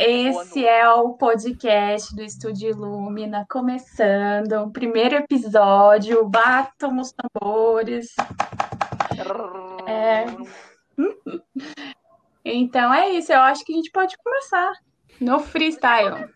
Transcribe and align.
Esse 0.00 0.64
é 0.64 0.88
o 0.88 1.14
podcast 1.14 2.14
do 2.14 2.22
Estúdio 2.22 2.72
Lumina, 2.76 3.44
começando, 3.50 4.52
o 4.62 4.70
primeiro 4.70 5.16
episódio, 5.16 6.24
batam 6.24 7.00
os 7.00 7.12
tambores. 7.12 8.14
É. 9.88 10.24
Então 12.44 12.94
é 12.94 13.08
isso, 13.08 13.32
eu 13.32 13.40
acho 13.40 13.64
que 13.64 13.72
a 13.72 13.76
gente 13.76 13.90
pode 13.90 14.16
começar 14.18 14.72
no 15.20 15.40
freestyle. 15.40 16.32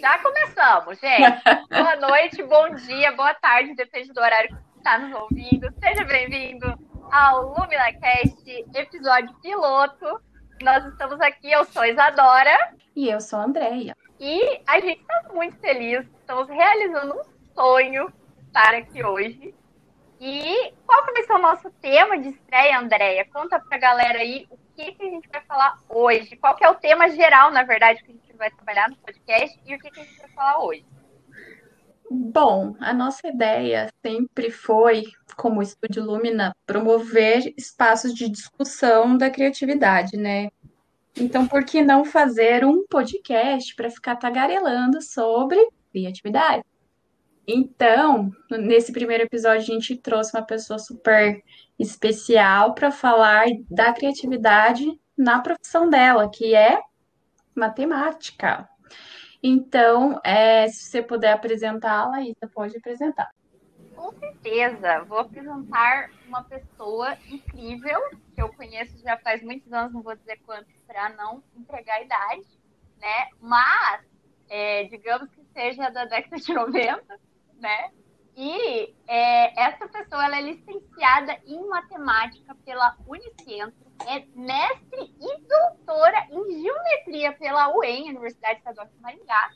Já 0.00 0.18
começamos, 0.22 0.98
gente. 0.98 1.42
boa 1.68 1.96
noite, 2.08 2.42
bom 2.42 2.74
dia, 2.74 3.12
boa 3.12 3.34
tarde, 3.34 3.74
depende 3.74 4.14
do 4.14 4.20
horário 4.20 4.48
que 4.48 4.54
você 4.54 4.78
está 4.78 4.98
nos 4.98 5.14
ouvindo. 5.20 5.70
Seja 5.78 6.04
bem-vindo 6.04 6.74
ao 7.12 7.52
LuminaCast, 7.52 8.64
episódio 8.74 9.34
piloto. 9.42 10.22
Nós 10.62 10.84
estamos 10.86 11.20
aqui, 11.20 11.50
eu 11.50 11.64
sou 11.64 11.84
Isadora. 11.84 12.74
E 12.94 13.08
eu 13.08 13.20
sou 13.20 13.38
a 13.38 13.44
Andréia. 13.44 13.96
E 14.20 14.60
a 14.66 14.80
gente 14.80 15.00
está 15.00 15.32
muito 15.32 15.56
feliz, 15.58 16.06
estamos 16.20 16.48
realizando 16.48 17.14
um 17.14 17.54
sonho 17.54 18.12
para 18.52 18.78
aqui 18.78 19.04
hoje. 19.04 19.54
E 20.20 20.72
qual 20.86 21.04
que 21.04 21.12
vai 21.12 21.22
ser 21.24 21.32
o 21.32 21.38
nosso 21.38 21.70
tema 21.72 22.16
de 22.16 22.28
estreia, 22.28 22.78
Andréia? 22.78 23.26
Conta 23.32 23.58
pra 23.58 23.76
galera 23.76 24.20
aí 24.20 24.46
o 24.50 24.56
que, 24.76 24.92
que 24.92 25.02
a 25.02 25.10
gente 25.10 25.28
vai 25.28 25.42
falar 25.42 25.78
hoje. 25.88 26.36
Qual 26.36 26.54
que 26.54 26.64
é 26.64 26.70
o 26.70 26.76
tema 26.76 27.10
geral, 27.10 27.50
na 27.50 27.64
verdade, 27.64 28.02
que 28.02 28.12
a 28.12 28.14
gente 28.14 28.36
vai 28.36 28.50
trabalhar 28.50 28.88
no 28.88 28.96
podcast 28.96 29.60
e 29.66 29.74
o 29.74 29.78
que, 29.78 29.90
que 29.90 30.00
a 30.00 30.04
gente 30.04 30.18
vai 30.18 30.30
falar 30.30 30.64
hoje. 30.64 30.86
Bom, 32.10 32.76
a 32.80 32.92
nossa 32.92 33.26
ideia 33.26 33.92
sempre 34.04 34.50
foi, 34.50 35.04
como 35.36 35.62
Estúdio 35.62 36.04
Lumina, 36.04 36.54
promover 36.66 37.52
espaços 37.56 38.14
de 38.14 38.28
discussão 38.28 39.16
da 39.16 39.30
criatividade, 39.30 40.16
né? 40.16 40.50
Então, 41.16 41.46
por 41.46 41.64
que 41.64 41.80
não 41.82 42.04
fazer 42.04 42.64
um 42.64 42.86
podcast 42.86 43.74
para 43.74 43.90
ficar 43.90 44.16
tagarelando 44.16 45.00
sobre 45.00 45.58
criatividade? 45.92 46.64
Então, 47.46 48.30
nesse 48.50 48.90
primeiro 48.92 49.24
episódio, 49.24 49.60
a 49.60 49.74
gente 49.74 49.96
trouxe 49.96 50.36
uma 50.36 50.44
pessoa 50.44 50.78
super 50.78 51.42
especial 51.78 52.74
para 52.74 52.90
falar 52.90 53.46
da 53.70 53.92
criatividade 53.92 54.84
na 55.16 55.40
profissão 55.40 55.88
dela, 55.88 56.28
que 56.30 56.54
é 56.54 56.80
matemática. 57.54 58.68
Então, 59.46 60.18
é, 60.24 60.66
se 60.68 60.84
você 60.84 61.02
puder 61.02 61.34
apresentá-la, 61.34 62.22
Isa 62.22 62.48
pode 62.50 62.78
apresentar. 62.78 63.30
Com 63.94 64.10
certeza, 64.12 65.04
vou 65.04 65.18
apresentar 65.18 66.08
uma 66.26 66.42
pessoa 66.44 67.14
incrível 67.28 68.00
que 68.34 68.40
eu 68.40 68.48
conheço 68.54 68.96
já 69.02 69.18
faz 69.18 69.42
muitos 69.42 69.70
anos, 69.70 69.92
não 69.92 70.00
vou 70.00 70.16
dizer 70.16 70.40
quantos, 70.46 70.72
para 70.86 71.10
não 71.10 71.44
entregar 71.54 71.96
a 71.96 72.02
idade, 72.02 72.58
né? 72.98 73.28
Mas, 73.38 74.06
é, 74.48 74.84
digamos 74.84 75.30
que 75.32 75.44
seja 75.52 75.90
da 75.90 76.06
década 76.06 76.36
de 76.36 76.54
90, 76.54 77.20
né? 77.60 77.90
E 78.34 78.94
é, 79.06 79.60
essa 79.60 79.86
pessoa 79.86 80.24
ela 80.24 80.38
é 80.38 80.40
licenciada 80.40 81.38
em 81.44 81.68
matemática 81.68 82.54
pela 82.64 82.96
Unicentro, 83.06 83.83
é 84.06 84.24
mestre 84.34 85.14
e 85.20 85.40
doutora 85.48 86.26
em 86.30 86.62
geometria 86.62 87.32
pela 87.32 87.74
UEM, 87.76 88.10
Universidade 88.10 88.58
Estadual 88.58 88.86
de 88.86 89.00
Maringá, 89.00 89.50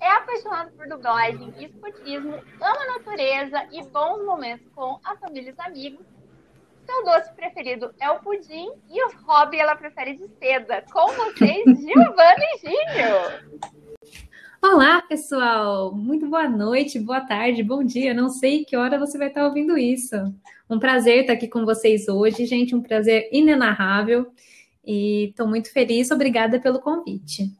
é 0.00 0.08
apaixonado 0.08 0.72
por 0.72 0.88
dublagem 0.88 1.52
e 1.58 1.66
escotismo, 1.66 2.34
ama 2.60 2.82
a 2.82 2.98
natureza 2.98 3.68
e 3.70 3.82
bons 3.84 4.24
momentos 4.24 4.66
com 4.74 4.98
a 5.04 5.16
família 5.16 5.50
e 5.50 5.52
os 5.52 5.58
amigos. 5.60 6.06
Seu 6.86 7.04
doce 7.04 7.32
preferido 7.34 7.94
é 8.00 8.10
o 8.10 8.18
pudim 8.20 8.72
e 8.88 9.04
os 9.04 9.14
hobbies 9.22 9.60
ela 9.60 9.76
prefere 9.76 10.16
de 10.16 10.26
seda. 10.38 10.84
Com 10.92 11.06
vocês, 11.12 11.64
Giovana 11.78 12.44
e! 12.64 13.79
Olá, 14.62 15.00
pessoal! 15.00 15.90
Muito 15.90 16.28
boa 16.28 16.46
noite, 16.46 17.00
boa 17.00 17.22
tarde, 17.22 17.62
bom 17.62 17.82
dia. 17.82 18.12
Não 18.12 18.28
sei 18.28 18.62
que 18.62 18.76
hora 18.76 18.98
você 18.98 19.16
vai 19.16 19.28
estar 19.28 19.46
ouvindo 19.46 19.78
isso. 19.78 20.14
Um 20.68 20.78
prazer 20.78 21.22
estar 21.22 21.32
aqui 21.32 21.48
com 21.48 21.64
vocês 21.64 22.06
hoje, 22.08 22.44
gente. 22.44 22.74
Um 22.74 22.82
prazer 22.82 23.30
inenarrável. 23.32 24.30
E 24.84 25.30
estou 25.30 25.48
muito 25.48 25.72
feliz. 25.72 26.10
Obrigada 26.10 26.60
pelo 26.60 26.78
convite. 26.78 27.50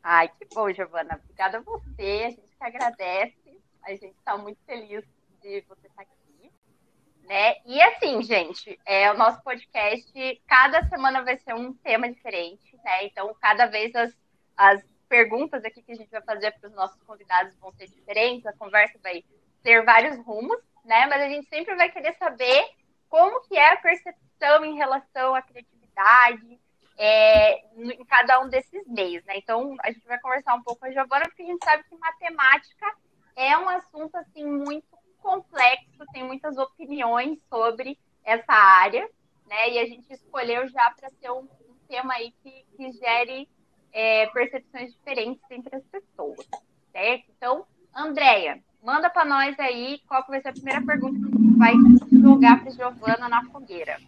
Ai, 0.00 0.28
que 0.28 0.46
bom, 0.54 0.72
Giovana. 0.72 1.20
Obrigada 1.24 1.58
a 1.58 1.60
você. 1.60 2.26
A 2.26 2.30
gente 2.30 2.56
que 2.56 2.64
agradece. 2.64 3.60
A 3.82 3.90
gente 3.90 4.14
está 4.16 4.38
muito 4.38 4.60
feliz 4.64 5.04
de 5.42 5.62
você 5.62 5.88
estar 5.88 6.02
aqui. 6.02 6.52
Né? 7.24 7.56
E 7.66 7.82
assim, 7.82 8.22
gente, 8.22 8.78
é, 8.86 9.10
o 9.10 9.18
nosso 9.18 9.42
podcast, 9.42 10.42
cada 10.46 10.88
semana 10.88 11.24
vai 11.24 11.36
ser 11.38 11.54
um 11.54 11.72
tema 11.72 12.08
diferente, 12.08 12.78
né? 12.84 13.04
Então, 13.06 13.34
cada 13.40 13.66
vez 13.66 13.92
as, 13.96 14.14
as 14.56 14.91
perguntas 15.12 15.62
aqui 15.62 15.82
que 15.82 15.92
a 15.92 15.94
gente 15.94 16.10
vai 16.10 16.22
fazer 16.22 16.52
para 16.52 16.70
os 16.70 16.74
nossos 16.74 17.02
convidados 17.02 17.54
vão 17.58 17.70
ser 17.72 17.86
diferentes, 17.86 18.46
a 18.46 18.52
conversa 18.54 18.98
vai 19.02 19.22
ter 19.62 19.84
vários 19.84 20.16
rumos, 20.24 20.58
né? 20.86 21.04
Mas 21.04 21.20
a 21.20 21.28
gente 21.28 21.46
sempre 21.50 21.76
vai 21.76 21.90
querer 21.90 22.14
saber 22.14 22.66
como 23.10 23.42
que 23.42 23.54
é 23.54 23.74
a 23.74 23.76
percepção 23.76 24.64
em 24.64 24.74
relação 24.74 25.34
à 25.34 25.42
criatividade, 25.42 26.58
é, 26.96 27.58
em 27.76 28.02
cada 28.06 28.40
um 28.40 28.48
desses 28.48 28.88
meios, 28.88 29.22
né? 29.26 29.34
Então, 29.36 29.76
a 29.80 29.92
gente 29.92 30.06
vai 30.06 30.18
conversar 30.18 30.54
um 30.54 30.62
pouco 30.62 30.80
com 30.80 30.86
a 30.86 30.90
Giovana, 30.90 31.26
porque 31.26 31.42
a 31.42 31.46
gente 31.46 31.62
sabe 31.62 31.84
que 31.84 31.96
matemática 31.98 32.86
é 33.36 33.58
um 33.58 33.68
assunto, 33.68 34.16
assim, 34.16 34.46
muito 34.46 34.96
complexo, 35.18 36.06
tem 36.14 36.24
muitas 36.24 36.56
opiniões 36.56 37.38
sobre 37.50 37.98
essa 38.24 38.54
área, 38.54 39.06
né? 39.46 39.72
E 39.72 39.78
a 39.78 39.84
gente 39.84 40.10
escolheu 40.10 40.66
já 40.68 40.90
para 40.92 41.10
ser 41.10 41.30
um, 41.32 41.40
um, 41.40 41.76
tema 41.86 42.14
aí 42.14 42.32
que, 42.42 42.64
que 42.74 42.92
gere 42.92 43.46
é, 43.92 44.26
percepções 44.28 44.92
diferentes 44.92 45.42
entre 45.50 45.76
as 45.76 45.82
pessoas, 45.84 46.46
certo? 46.92 47.24
Então, 47.36 47.66
Andréia, 47.94 48.62
manda 48.82 49.10
para 49.10 49.24
nós 49.24 49.58
aí 49.58 50.00
qual 50.08 50.24
vai 50.26 50.40
ser 50.40 50.48
a 50.48 50.52
primeira 50.52 50.82
pergunta 50.84 51.18
que 51.18 51.32
gente 51.42 51.58
vai 51.58 51.74
jogar 52.20 52.62
para 52.62 52.70
Giovana 52.70 53.28
na 53.28 53.44
fogueira. 53.44 53.98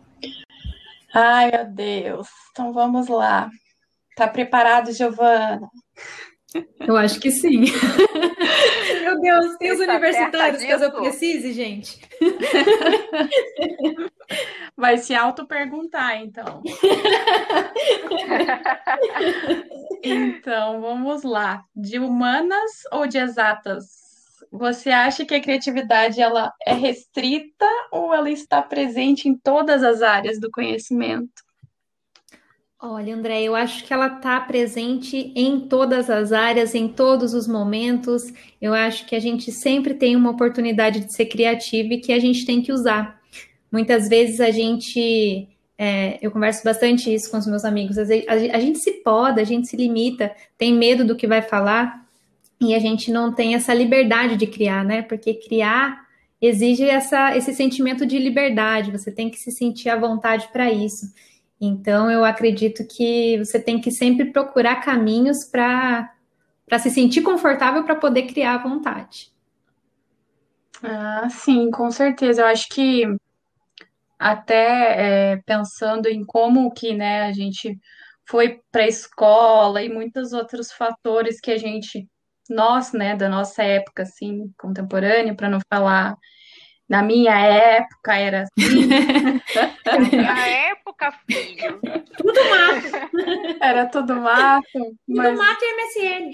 Ai, 1.14 1.50
meu 1.50 1.66
Deus. 1.66 2.28
Então 2.50 2.72
vamos 2.72 3.08
lá. 3.08 3.50
Tá 4.16 4.26
preparado, 4.26 4.92
Giovana? 4.92 5.68
Eu 6.80 6.96
acho 6.96 7.20
que 7.20 7.30
sim. 7.30 7.64
Meu 9.02 9.20
Deus, 9.20 9.56
tem 9.56 9.72
os 9.72 9.78
tá 9.78 9.84
universitários 9.84 10.62
que 10.62 10.70
eu 10.70 10.92
precise, 10.92 11.52
gente. 11.52 12.00
Vai 14.76 14.98
se 14.98 15.14
auto-perguntar, 15.14 16.16
então. 16.16 16.62
então, 20.02 20.80
vamos 20.80 21.22
lá. 21.22 21.64
De 21.74 21.98
humanas 21.98 22.82
ou 22.92 23.06
de 23.06 23.18
exatas? 23.18 24.04
Você 24.50 24.90
acha 24.90 25.24
que 25.24 25.34
a 25.34 25.40
criatividade 25.40 26.20
ela 26.20 26.52
é 26.64 26.74
restrita 26.74 27.66
ou 27.90 28.14
ela 28.14 28.30
está 28.30 28.62
presente 28.62 29.28
em 29.28 29.36
todas 29.36 29.82
as 29.82 30.02
áreas 30.02 30.40
do 30.40 30.50
conhecimento? 30.50 31.43
Olha, 32.86 33.14
André, 33.14 33.44
eu 33.44 33.56
acho 33.56 33.82
que 33.82 33.94
ela 33.94 34.08
está 34.08 34.38
presente 34.40 35.32
em 35.34 35.58
todas 35.58 36.10
as 36.10 36.32
áreas, 36.32 36.74
em 36.74 36.86
todos 36.86 37.32
os 37.32 37.48
momentos. 37.48 38.30
Eu 38.60 38.74
acho 38.74 39.06
que 39.06 39.16
a 39.16 39.18
gente 39.18 39.50
sempre 39.50 39.94
tem 39.94 40.14
uma 40.14 40.32
oportunidade 40.32 41.00
de 41.00 41.14
ser 41.14 41.24
criativa 41.24 41.94
e 41.94 42.00
que 42.00 42.12
a 42.12 42.18
gente 42.18 42.44
tem 42.44 42.60
que 42.60 42.70
usar. 42.70 43.18
Muitas 43.72 44.06
vezes 44.06 44.38
a 44.38 44.50
gente, 44.50 45.48
é, 45.78 46.18
eu 46.20 46.30
converso 46.30 46.62
bastante 46.62 47.12
isso 47.12 47.30
com 47.30 47.38
os 47.38 47.46
meus 47.46 47.64
amigos, 47.64 47.96
a, 47.96 48.02
a 48.02 48.60
gente 48.60 48.78
se 48.78 48.92
poda, 49.02 49.40
a 49.40 49.44
gente 49.44 49.66
se 49.66 49.78
limita, 49.78 50.30
tem 50.58 50.74
medo 50.74 51.06
do 51.06 51.16
que 51.16 51.26
vai 51.26 51.40
falar, 51.40 52.04
e 52.60 52.74
a 52.74 52.78
gente 52.78 53.10
não 53.10 53.32
tem 53.32 53.54
essa 53.54 53.72
liberdade 53.72 54.36
de 54.36 54.46
criar, 54.46 54.84
né? 54.84 55.00
Porque 55.00 55.32
criar 55.32 56.04
exige 56.38 56.84
essa, 56.84 57.34
esse 57.34 57.54
sentimento 57.54 58.04
de 58.04 58.18
liberdade, 58.18 58.90
você 58.90 59.10
tem 59.10 59.30
que 59.30 59.38
se 59.38 59.50
sentir 59.50 59.88
à 59.88 59.96
vontade 59.96 60.48
para 60.52 60.70
isso. 60.70 61.06
Então, 61.60 62.10
eu 62.10 62.24
acredito 62.24 62.86
que 62.86 63.38
você 63.38 63.60
tem 63.60 63.80
que 63.80 63.90
sempre 63.90 64.32
procurar 64.32 64.76
caminhos 64.76 65.44
para 65.44 66.10
se 66.78 66.90
sentir 66.90 67.22
confortável 67.22 67.84
para 67.84 67.94
poder 67.94 68.26
criar 68.26 68.58
vontade. 68.58 69.32
Ah, 70.82 71.28
sim, 71.30 71.70
com 71.70 71.90
certeza. 71.90 72.42
Eu 72.42 72.46
acho 72.46 72.68
que 72.68 73.04
até 74.18 75.32
é, 75.32 75.36
pensando 75.44 76.06
em 76.06 76.24
como 76.24 76.72
que 76.72 76.94
né, 76.94 77.22
a 77.22 77.32
gente 77.32 77.78
foi 78.26 78.60
para 78.70 78.82
a 78.82 78.88
escola 78.88 79.82
e 79.82 79.88
muitos 79.88 80.32
outros 80.32 80.72
fatores 80.72 81.40
que 81.40 81.50
a 81.50 81.58
gente 81.58 82.08
nós, 82.48 82.92
né, 82.92 83.16
da 83.16 83.28
nossa 83.28 83.62
época, 83.62 84.02
assim, 84.02 84.52
contemporânea, 84.58 85.34
para 85.34 85.48
não 85.48 85.60
falar 85.72 86.16
na 86.88 87.02
minha 87.02 87.38
época 87.38 88.14
era 88.14 88.42
assim. 88.42 88.88
Na 89.86 89.98
minha 89.98 90.48
época, 90.70 91.12
filho. 91.26 91.80
Tudo 92.16 92.40
mato. 92.50 93.58
Era 93.60 93.86
tudo 93.86 94.16
mato. 94.16 94.66
Mas... 95.08 95.28
Tudo 95.28 95.38
mato 95.38 95.60
e 95.62 95.72
MSN. 95.76 96.30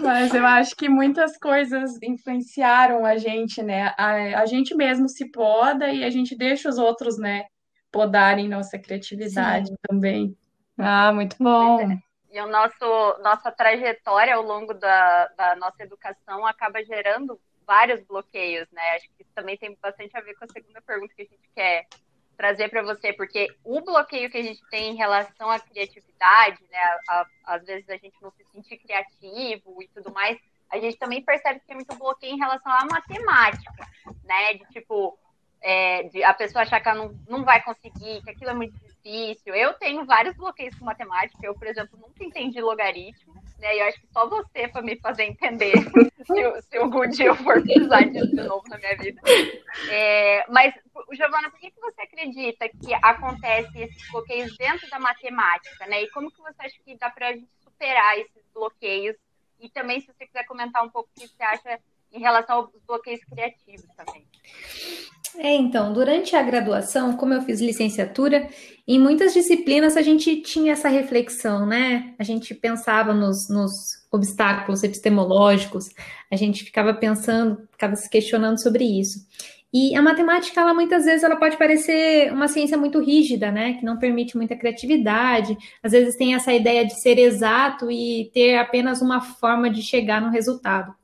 Mas 0.00 0.34
eu 0.34 0.44
acho 0.46 0.74
que 0.76 0.88
muitas 0.88 1.36
coisas 1.38 1.98
influenciaram 2.02 3.04
a 3.04 3.16
gente, 3.16 3.62
né? 3.62 3.94
A, 3.96 4.40
a 4.40 4.46
gente 4.46 4.74
mesmo 4.74 5.08
se 5.08 5.30
poda 5.30 5.88
e 5.88 6.04
a 6.04 6.10
gente 6.10 6.36
deixa 6.36 6.68
os 6.68 6.78
outros, 6.78 7.18
né, 7.18 7.44
podarem 7.92 8.48
nossa 8.48 8.78
criatividade 8.78 9.68
Sim. 9.68 9.76
também. 9.88 10.36
Ah, 10.76 11.12
muito 11.12 11.36
bom. 11.38 11.80
É. 11.80 11.98
E 12.30 12.40
o 12.40 12.46
nosso, 12.46 13.22
nossa 13.22 13.50
trajetória 13.50 14.34
ao 14.34 14.42
longo 14.42 14.74
da, 14.74 15.28
da 15.28 15.56
nossa 15.56 15.82
educação 15.82 16.46
acaba 16.46 16.84
gerando 16.84 17.40
vários 17.68 18.02
bloqueios, 18.02 18.66
né? 18.72 18.96
Acho 18.96 19.06
que 19.10 19.22
isso 19.22 19.30
também 19.34 19.58
tem 19.58 19.76
bastante 19.80 20.16
a 20.16 20.22
ver 20.22 20.34
com 20.34 20.46
a 20.46 20.48
segunda 20.48 20.80
pergunta 20.80 21.14
que 21.14 21.22
a 21.22 21.26
gente 21.26 21.50
quer 21.54 21.86
trazer 22.34 22.70
para 22.70 22.82
você, 22.82 23.12
porque 23.12 23.48
o 23.62 23.82
bloqueio 23.82 24.30
que 24.30 24.38
a 24.38 24.42
gente 24.42 24.62
tem 24.70 24.92
em 24.92 24.96
relação 24.96 25.50
à 25.50 25.60
criatividade, 25.60 26.58
né? 26.70 26.78
A, 26.78 27.20
a, 27.20 27.54
às 27.56 27.64
vezes 27.66 27.86
a 27.90 27.98
gente 27.98 28.16
não 28.22 28.30
se 28.30 28.42
sentir 28.46 28.78
criativo 28.78 29.82
e 29.82 29.88
tudo 29.88 30.10
mais, 30.10 30.38
a 30.70 30.78
gente 30.78 30.96
também 30.96 31.22
percebe 31.22 31.60
que 31.60 31.66
tem 31.66 31.76
muito 31.76 31.94
bloqueio 31.96 32.34
em 32.34 32.38
relação 32.38 32.72
à 32.72 32.86
matemática, 32.86 33.86
né? 34.24 34.54
De 34.54 34.64
tipo, 34.70 35.18
é, 35.60 36.04
de 36.04 36.24
a 36.24 36.32
pessoa 36.32 36.62
achar 36.62 36.80
que 36.80 36.88
ela 36.88 37.04
não, 37.04 37.20
não 37.28 37.44
vai 37.44 37.62
conseguir, 37.62 38.22
que 38.22 38.30
aquilo 38.30 38.50
é 38.50 38.54
muito 38.54 38.78
difícil. 38.78 39.54
Eu 39.54 39.74
tenho 39.74 40.06
vários 40.06 40.34
bloqueios 40.36 40.74
com 40.78 40.86
matemática. 40.86 41.38
Eu, 41.42 41.54
por 41.54 41.66
exemplo, 41.66 41.98
nunca 41.98 42.24
entendi 42.24 42.60
logaritmo, 42.62 43.37
né? 43.58 43.76
E 43.76 43.80
eu 43.80 43.86
acho 43.86 44.00
que 44.00 44.06
só 44.12 44.28
você 44.28 44.68
para 44.68 44.82
me 44.82 44.96
fazer 45.00 45.24
entender 45.24 45.74
se, 46.26 46.62
se 46.62 46.76
algum 46.76 47.08
dia 47.08 47.26
eu 47.26 47.36
for 47.36 47.62
precisar 47.62 48.02
disso 48.02 48.30
de 48.30 48.42
novo 48.42 48.62
na 48.68 48.78
minha 48.78 48.96
vida. 48.96 49.20
É, 49.90 50.44
mas, 50.48 50.74
Giovana, 51.12 51.50
por 51.50 51.58
que, 51.58 51.70
que 51.70 51.80
você 51.80 52.02
acredita 52.02 52.68
que 52.68 52.94
acontece 52.94 53.78
esses 53.78 54.10
bloqueios 54.10 54.56
dentro 54.56 54.88
da 54.90 54.98
matemática, 54.98 55.86
né? 55.86 56.02
E 56.02 56.10
como 56.10 56.30
que 56.30 56.40
você 56.40 56.62
acha 56.62 56.76
que 56.84 56.96
dá 56.96 57.10
para 57.10 57.28
a 57.28 57.32
gente 57.32 57.48
superar 57.62 58.18
esses 58.18 58.44
bloqueios? 58.54 59.16
E 59.60 59.68
também, 59.68 60.00
se 60.00 60.06
você 60.06 60.26
quiser 60.26 60.44
comentar 60.46 60.84
um 60.84 60.90
pouco 60.90 61.10
o 61.10 61.20
que 61.20 61.26
você 61.26 61.42
acha 61.42 61.80
em 62.12 62.20
relação 62.20 62.56
aos 62.56 62.70
bloqueios 62.86 63.22
criativos 63.24 63.86
também. 63.96 64.26
É, 65.36 65.54
então, 65.54 65.92
durante 65.92 66.34
a 66.34 66.42
graduação, 66.42 67.16
como 67.16 67.34
eu 67.34 67.42
fiz 67.42 67.60
licenciatura, 67.60 68.48
em 68.86 68.98
muitas 68.98 69.34
disciplinas 69.34 69.96
a 69.96 70.02
gente 70.02 70.40
tinha 70.42 70.72
essa 70.72 70.88
reflexão, 70.88 71.66
né? 71.66 72.14
A 72.18 72.24
gente 72.24 72.54
pensava 72.54 73.12
nos, 73.12 73.48
nos 73.48 73.70
obstáculos 74.10 74.82
epistemológicos, 74.82 75.90
a 76.30 76.36
gente 76.36 76.64
ficava 76.64 76.94
pensando, 76.94 77.68
ficava 77.70 77.94
se 77.94 78.08
questionando 78.08 78.60
sobre 78.60 78.84
isso. 78.84 79.20
E 79.72 79.94
a 79.94 80.00
matemática, 80.00 80.60
ela 80.60 80.72
muitas 80.72 81.04
vezes 81.04 81.22
ela 81.22 81.36
pode 81.36 81.58
parecer 81.58 82.32
uma 82.32 82.48
ciência 82.48 82.78
muito 82.78 82.98
rígida, 83.00 83.52
né? 83.52 83.74
Que 83.74 83.84
não 83.84 83.98
permite 83.98 84.36
muita 84.36 84.56
criatividade. 84.56 85.56
Às 85.82 85.92
vezes 85.92 86.16
tem 86.16 86.34
essa 86.34 86.52
ideia 86.52 86.86
de 86.86 86.98
ser 87.00 87.18
exato 87.18 87.90
e 87.90 88.30
ter 88.32 88.56
apenas 88.56 89.02
uma 89.02 89.20
forma 89.20 89.68
de 89.68 89.82
chegar 89.82 90.22
no 90.22 90.30
resultado. 90.30 90.94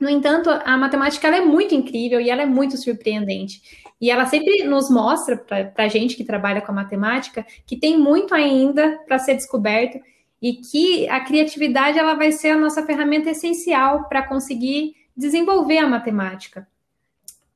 No 0.00 0.08
entanto, 0.08 0.48
a 0.48 0.76
matemática 0.76 1.26
ela 1.26 1.38
é 1.38 1.44
muito 1.44 1.74
incrível 1.74 2.20
e 2.20 2.30
ela 2.30 2.42
é 2.42 2.46
muito 2.46 2.76
surpreendente. 2.76 3.60
E 4.00 4.10
ela 4.10 4.26
sempre 4.26 4.62
nos 4.62 4.88
mostra, 4.88 5.36
para 5.36 5.84
a 5.84 5.88
gente 5.88 6.16
que 6.16 6.24
trabalha 6.24 6.60
com 6.60 6.70
a 6.70 6.74
matemática, 6.74 7.44
que 7.66 7.76
tem 7.76 7.98
muito 7.98 8.32
ainda 8.32 8.98
para 9.06 9.18
ser 9.18 9.34
descoberto 9.34 9.98
e 10.40 10.54
que 10.54 11.08
a 11.08 11.20
criatividade 11.20 11.98
ela 11.98 12.14
vai 12.14 12.30
ser 12.30 12.50
a 12.50 12.56
nossa 12.56 12.86
ferramenta 12.86 13.30
essencial 13.30 14.08
para 14.08 14.22
conseguir 14.22 14.94
desenvolver 15.16 15.78
a 15.78 15.88
matemática. 15.88 16.68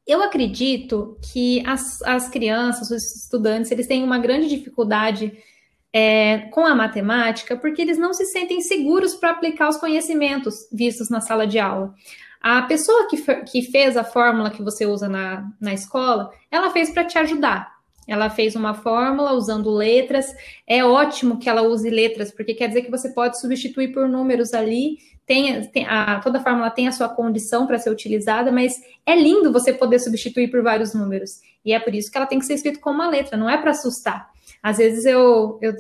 Eu 0.05 0.21
acredito 0.21 1.17
que 1.33 1.65
as, 1.65 2.03
as 2.03 2.29
crianças, 2.29 2.91
os 2.91 3.23
estudantes, 3.23 3.71
eles 3.71 3.87
têm 3.87 4.03
uma 4.03 4.19
grande 4.19 4.49
dificuldade 4.49 5.33
é, 5.93 6.39
com 6.51 6.67
a 6.67 6.75
matemática 6.75 7.57
porque 7.57 7.83
eles 7.83 7.99
não 7.99 8.13
se 8.13 8.25
sentem 8.27 8.61
seguros 8.63 9.15
para 9.15 9.31
aplicar 9.31 9.69
os 9.69 9.77
conhecimentos 9.77 10.67
vistos 10.73 11.09
na 11.09 11.21
sala 11.21 11.47
de 11.47 11.61
aula. 11.61 11.95
A 12.43 12.63
pessoa 12.63 13.09
que, 13.09 13.17
que 13.45 13.63
fez 13.63 13.97
a 13.97 14.03
fórmula 14.03 14.51
que 14.51 14.63
você 14.63 14.85
usa 14.85 15.09
na, 15.09 15.49
na 15.61 15.73
escola, 15.73 16.31
ela 16.51 16.71
fez 16.71 16.91
para 16.91 17.05
te 17.05 17.17
ajudar. 17.17 17.73
Ela 18.07 18.29
fez 18.29 18.57
uma 18.57 18.75
fórmula 18.75 19.33
usando 19.33 19.71
letras. 19.71 20.35
É 20.67 20.85
ótimo 20.85 21.39
que 21.39 21.49
ela 21.49 21.63
use 21.63 21.89
letras, 21.89 22.33
porque 22.33 22.55
quer 22.55 22.67
dizer 22.67 22.83
que 22.83 22.91
você 22.91 23.11
pode 23.11 23.41
substituir 23.41 23.93
por 23.93 24.09
números 24.09 24.53
ali. 24.53 24.99
Tem, 25.25 25.65
tem 25.69 25.87
a, 25.87 26.19
toda 26.19 26.41
fórmula 26.41 26.69
tem 26.69 26.89
a 26.89 26.93
sua 26.93 27.09
condição 27.09 27.65
para 27.65 27.79
ser 27.79 27.91
utilizada, 27.91 28.51
mas 28.51 28.83
é 29.07 29.15
lindo 29.15 29.53
você 29.53 29.73
poder 29.73 30.01
substituir 30.01 30.51
por 30.51 30.63
vários 30.63 30.95
números. 30.95 31.41
E 31.65 31.73
é 31.73 31.79
por 31.79 31.95
isso 31.95 32.11
que 32.11 32.19
ela 32.19 32.27
tem 32.27 32.41
que 32.41 32.45
ser 32.45 32.55
escrita 32.55 32.81
com 32.81 32.91
uma 32.91 33.09
letra, 33.09 33.37
não 33.37 33.49
é 33.49 33.57
para 33.57 33.71
assustar. 33.71 34.29
Às 34.61 34.79
vezes 34.79 35.05
eu, 35.07 35.61
eu 35.63 35.73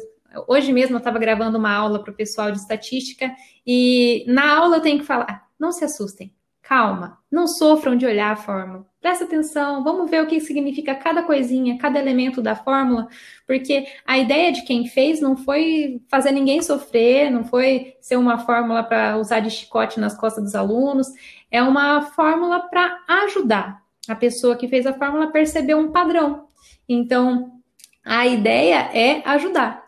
hoje 0.46 0.72
mesmo 0.72 0.94
eu 0.94 0.98
estava 0.98 1.18
gravando 1.18 1.58
uma 1.58 1.74
aula 1.74 2.02
para 2.02 2.12
o 2.12 2.16
pessoal 2.16 2.52
de 2.52 2.58
estatística 2.58 3.34
e 3.66 4.24
na 4.28 4.56
aula 4.56 4.76
eu 4.76 4.80
tenho 4.80 5.00
que 5.00 5.04
falar, 5.04 5.48
não 5.58 5.72
se 5.72 5.84
assustem, 5.84 6.32
Calma, 6.72 7.18
não 7.30 7.46
sofram 7.46 7.94
de 7.94 8.06
olhar 8.06 8.32
a 8.32 8.36
fórmula. 8.36 8.86
Presta 8.98 9.24
atenção, 9.24 9.84
vamos 9.84 10.10
ver 10.10 10.22
o 10.22 10.26
que 10.26 10.40
significa 10.40 10.94
cada 10.94 11.22
coisinha, 11.22 11.76
cada 11.76 11.98
elemento 11.98 12.40
da 12.40 12.56
fórmula, 12.56 13.08
porque 13.46 13.86
a 14.06 14.16
ideia 14.16 14.50
de 14.50 14.62
quem 14.62 14.86
fez 14.86 15.20
não 15.20 15.36
foi 15.36 16.00
fazer 16.08 16.30
ninguém 16.30 16.62
sofrer, 16.62 17.30
não 17.30 17.44
foi 17.44 17.94
ser 18.00 18.16
uma 18.16 18.38
fórmula 18.38 18.82
para 18.82 19.18
usar 19.18 19.40
de 19.40 19.50
chicote 19.50 20.00
nas 20.00 20.16
costas 20.16 20.44
dos 20.44 20.54
alunos, 20.54 21.08
é 21.50 21.62
uma 21.62 22.00
fórmula 22.00 22.60
para 22.60 23.00
ajudar 23.26 23.82
a 24.08 24.14
pessoa 24.14 24.56
que 24.56 24.66
fez 24.66 24.86
a 24.86 24.94
fórmula 24.94 25.26
a 25.26 25.30
perceber 25.30 25.74
um 25.74 25.92
padrão. 25.92 26.48
Então, 26.88 27.52
a 28.02 28.26
ideia 28.26 28.88
é 28.94 29.20
ajudar. 29.28 29.81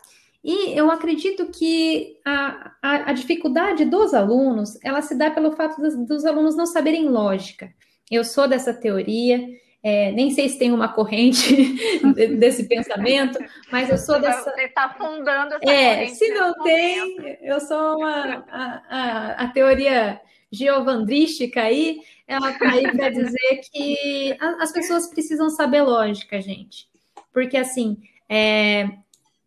E 0.45 0.77
eu 0.77 0.91
acredito 0.91 1.47
que 1.47 2.19
a, 2.23 2.71
a, 2.79 3.09
a, 3.09 3.13
dificuldade 3.13 3.83
dos 3.83 4.13
alunos, 4.13 4.77
ela 4.83 5.01
se 5.01 5.17
dá 5.17 5.31
pelo 5.31 5.53
fato 5.53 5.81
dos, 5.81 5.95
dos 6.05 6.23
alunos 6.23 6.55
não 6.55 6.67
saberem 6.67 7.09
lógica. 7.09 7.73
Eu 8.11 8.23
sou 8.23 8.47
dessa 8.47 8.71
teoria, 8.71 9.43
é, 9.81 10.11
nem 10.11 10.29
sei 10.29 10.47
se 10.47 10.59
tem 10.59 10.71
uma 10.71 10.87
corrente 10.87 11.75
desse 12.37 12.67
pensamento, 12.67 13.39
mas 13.71 13.89
eu 13.89 13.97
sou 13.97 14.21
dessa. 14.21 14.51
Você 14.51 14.65
está 14.65 14.93
fundando 14.93 15.55
essa 15.55 15.73
é, 15.73 15.95
corrente. 15.95 16.15
Se 16.15 16.29
não 16.29 16.53
tem, 16.61 17.37
eu 17.41 17.59
sou 17.59 17.97
uma, 17.97 18.45
a, 18.47 18.81
a, 18.87 19.31
a 19.45 19.47
teoria 19.47 20.21
geovandrística 20.51 21.59
aí, 21.59 22.01
ela 22.27 22.51
está 22.51 22.69
aí 22.69 22.83
para 22.91 23.09
dizer 23.09 23.61
que 23.73 24.37
as 24.39 24.71
pessoas 24.71 25.07
precisam 25.07 25.49
saber 25.49 25.81
lógica, 25.81 26.39
gente. 26.39 26.87
Porque 27.33 27.57
assim, 27.57 27.97
é, 28.29 28.89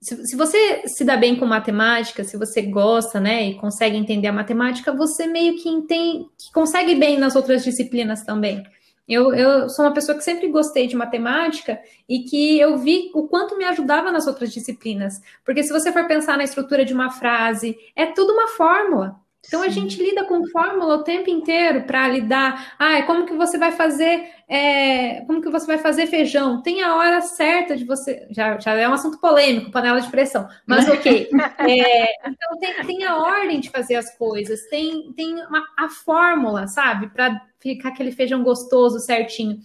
se, 0.00 0.26
se, 0.26 0.36
você 0.36 0.82
se 0.86 1.04
dá 1.04 1.16
bem 1.16 1.36
com 1.36 1.44
matemática, 1.44 2.22
se 2.22 2.36
você 2.36 2.62
gosta, 2.62 3.18
né, 3.18 3.48
e 3.48 3.54
consegue 3.54 3.96
entender 3.96 4.28
a 4.28 4.32
matemática, 4.32 4.92
você 4.92 5.26
meio 5.26 5.56
que 5.56 5.68
entende, 5.68 6.26
que 6.38 6.52
consegue 6.52 6.94
bem 6.94 7.18
nas 7.18 7.34
outras 7.34 7.64
disciplinas 7.64 8.22
também. 8.22 8.62
Eu, 9.08 9.32
eu 9.34 9.70
sou 9.70 9.86
uma 9.86 9.94
pessoa 9.94 10.16
que 10.16 10.22
sempre 10.22 10.48
gostei 10.48 10.86
de 10.86 10.94
matemática 10.94 11.80
e 12.06 12.20
que 12.20 12.60
eu 12.60 12.76
vi 12.76 13.10
o 13.14 13.26
quanto 13.26 13.56
me 13.56 13.64
ajudava 13.64 14.12
nas 14.12 14.26
outras 14.26 14.52
disciplinas. 14.52 15.14
Porque 15.44 15.62
se 15.62 15.72
você 15.72 15.90
for 15.90 16.06
pensar 16.06 16.36
na 16.36 16.44
estrutura 16.44 16.84
de 16.84 16.92
uma 16.92 17.10
frase, 17.10 17.74
é 17.96 18.04
tudo 18.06 18.34
uma 18.34 18.48
fórmula. 18.48 19.16
Então 19.48 19.62
a 19.62 19.68
gente 19.68 20.00
lida 20.00 20.24
com 20.24 20.46
fórmula 20.48 20.96
o 20.96 21.02
tempo 21.02 21.30
inteiro 21.30 21.84
para 21.84 22.06
lidar. 22.06 22.74
Ah, 22.78 23.02
como 23.02 23.24
que 23.24 23.32
você 23.32 23.56
vai 23.56 23.72
fazer? 23.72 24.30
É, 24.46 25.22
como 25.26 25.40
que 25.40 25.48
você 25.48 25.66
vai 25.66 25.78
fazer 25.78 26.06
feijão? 26.06 26.60
Tem 26.62 26.82
a 26.82 26.94
hora 26.94 27.22
certa 27.22 27.74
de 27.74 27.84
você. 27.84 28.28
Já, 28.30 28.58
já 28.58 28.74
é 28.74 28.86
um 28.86 28.92
assunto 28.92 29.18
polêmico, 29.18 29.70
panela 29.70 30.00
de 30.00 30.10
pressão, 30.10 30.46
mas 30.66 30.86
ok. 30.86 31.30
É, 31.58 32.28
então 32.28 32.58
tem, 32.60 32.86
tem 32.86 33.04
a 33.04 33.16
ordem 33.16 33.60
de 33.60 33.70
fazer 33.70 33.96
as 33.96 34.16
coisas, 34.16 34.60
tem, 34.68 35.12
tem 35.14 35.34
uma, 35.34 35.62
a 35.76 35.88
fórmula, 35.88 36.66
sabe? 36.66 37.08
Para 37.08 37.40
ficar 37.58 37.88
aquele 37.88 38.12
feijão 38.12 38.42
gostoso 38.42 39.00
certinho. 39.00 39.58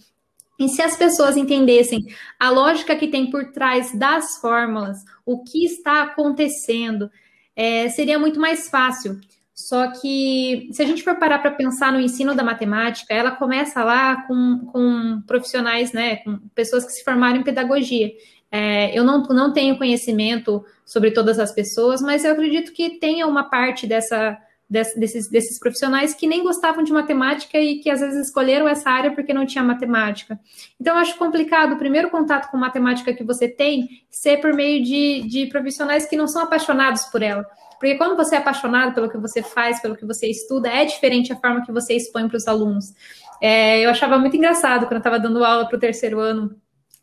E 0.58 0.68
se 0.68 0.82
as 0.82 0.96
pessoas 0.96 1.36
entendessem 1.36 2.06
a 2.38 2.50
lógica 2.50 2.96
que 2.96 3.08
tem 3.08 3.30
por 3.30 3.52
trás 3.52 3.92
das 3.96 4.38
fórmulas, 4.38 4.98
o 5.26 5.42
que 5.42 5.64
está 5.64 6.02
acontecendo, 6.02 7.10
é, 7.56 7.88
seria 7.88 8.18
muito 8.18 8.40
mais 8.40 8.68
fácil. 8.68 9.20
Só 9.54 9.86
que, 9.92 10.68
se 10.72 10.82
a 10.82 10.86
gente 10.86 11.04
for 11.04 11.14
parar 11.16 11.38
para 11.38 11.52
pensar 11.52 11.92
no 11.92 12.00
ensino 12.00 12.34
da 12.34 12.42
matemática, 12.42 13.14
ela 13.14 13.30
começa 13.30 13.84
lá 13.84 14.22
com, 14.26 14.66
com 14.72 15.22
profissionais, 15.26 15.92
né, 15.92 16.16
com 16.16 16.38
pessoas 16.54 16.84
que 16.84 16.92
se 16.92 17.04
formaram 17.04 17.36
em 17.36 17.44
pedagogia. 17.44 18.10
É, 18.50 18.96
eu 18.98 19.04
não, 19.04 19.22
não 19.22 19.52
tenho 19.52 19.78
conhecimento 19.78 20.64
sobre 20.84 21.12
todas 21.12 21.38
as 21.38 21.52
pessoas, 21.52 22.02
mas 22.02 22.24
eu 22.24 22.32
acredito 22.32 22.72
que 22.72 22.98
tenha 22.98 23.28
uma 23.28 23.44
parte 23.44 23.86
dessa, 23.86 24.36
desses, 24.68 25.30
desses 25.30 25.58
profissionais 25.58 26.14
que 26.14 26.26
nem 26.26 26.42
gostavam 26.42 26.82
de 26.82 26.92
matemática 26.92 27.58
e 27.58 27.78
que 27.78 27.90
às 27.90 28.00
vezes 28.00 28.26
escolheram 28.26 28.66
essa 28.66 28.90
área 28.90 29.12
porque 29.12 29.32
não 29.32 29.46
tinha 29.46 29.62
matemática. 29.62 30.38
Então, 30.80 30.94
eu 30.94 31.00
acho 31.00 31.16
complicado 31.16 31.74
o 31.74 31.78
primeiro 31.78 32.10
contato 32.10 32.50
com 32.50 32.56
matemática 32.56 33.14
que 33.14 33.22
você 33.22 33.48
tem 33.48 33.88
ser 34.10 34.38
por 34.38 34.52
meio 34.52 34.82
de, 34.82 35.22
de 35.28 35.46
profissionais 35.46 36.06
que 36.06 36.16
não 36.16 36.26
são 36.26 36.42
apaixonados 36.42 37.04
por 37.04 37.22
ela. 37.22 37.46
Porque 37.78 37.96
quando 37.96 38.16
você 38.16 38.36
é 38.36 38.38
apaixonado 38.38 38.94
pelo 38.94 39.10
que 39.10 39.18
você 39.18 39.42
faz, 39.42 39.80
pelo 39.80 39.96
que 39.96 40.06
você 40.06 40.28
estuda, 40.28 40.68
é 40.68 40.84
diferente 40.84 41.32
a 41.32 41.36
forma 41.36 41.64
que 41.64 41.72
você 41.72 41.94
expõe 41.94 42.28
para 42.28 42.36
os 42.36 42.46
alunos. 42.46 42.92
É, 43.40 43.84
eu 43.84 43.90
achava 43.90 44.18
muito 44.18 44.36
engraçado 44.36 44.86
quando 44.86 44.92
eu 44.92 44.98
estava 44.98 45.18
dando 45.18 45.44
aula 45.44 45.66
para 45.66 45.76
o 45.76 45.80
terceiro 45.80 46.20
ano 46.20 46.56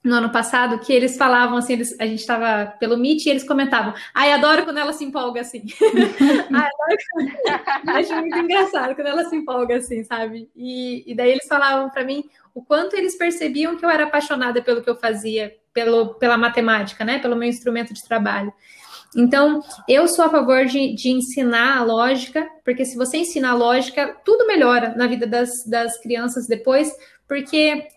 no 0.03 0.15
ano 0.15 0.31
passado, 0.31 0.79
que 0.79 0.91
eles 0.91 1.15
falavam 1.15 1.57
assim, 1.57 1.73
eles, 1.73 1.95
a 1.99 2.07
gente 2.07 2.19
estava 2.19 2.73
pelo 2.79 2.97
Meet 2.97 3.25
e 3.25 3.29
eles 3.29 3.43
comentavam, 3.43 3.93
ai, 4.13 4.33
adoro 4.33 4.63
quando 4.63 4.79
ela 4.79 4.93
se 4.93 5.03
empolga 5.03 5.41
assim. 5.41 5.63
adoro 6.49 6.97
quando... 7.11 7.97
Acho 7.97 8.15
muito 8.15 8.37
engraçado 8.37 8.95
quando 8.95 9.07
ela 9.07 9.25
se 9.25 9.35
empolga 9.35 9.77
assim, 9.77 10.03
sabe? 10.03 10.49
E, 10.55 11.03
e 11.11 11.15
daí 11.15 11.31
eles 11.31 11.47
falavam 11.47 11.89
para 11.89 12.03
mim 12.03 12.23
o 12.53 12.63
quanto 12.63 12.95
eles 12.95 13.15
percebiam 13.15 13.77
que 13.77 13.85
eu 13.85 13.89
era 13.89 14.05
apaixonada 14.05 14.61
pelo 14.61 14.81
que 14.81 14.89
eu 14.89 14.95
fazia, 14.95 15.55
pelo, 15.71 16.15
pela 16.15 16.37
matemática, 16.37 17.05
né? 17.05 17.19
Pelo 17.19 17.35
meu 17.35 17.47
instrumento 17.47 17.93
de 17.93 18.03
trabalho. 18.03 18.51
Então, 19.15 19.61
eu 19.87 20.07
sou 20.07 20.25
a 20.25 20.29
favor 20.29 20.65
de, 20.65 20.93
de 20.95 21.09
ensinar 21.09 21.77
a 21.77 21.83
lógica, 21.83 22.47
porque 22.63 22.85
se 22.85 22.95
você 22.95 23.17
ensinar 23.17 23.51
a 23.51 23.55
lógica, 23.55 24.15
tudo 24.23 24.47
melhora 24.47 24.95
na 24.95 25.07
vida 25.07 25.27
das, 25.27 25.49
das 25.65 25.99
crianças 25.99 26.47
depois, 26.47 26.91
porque 27.27 27.87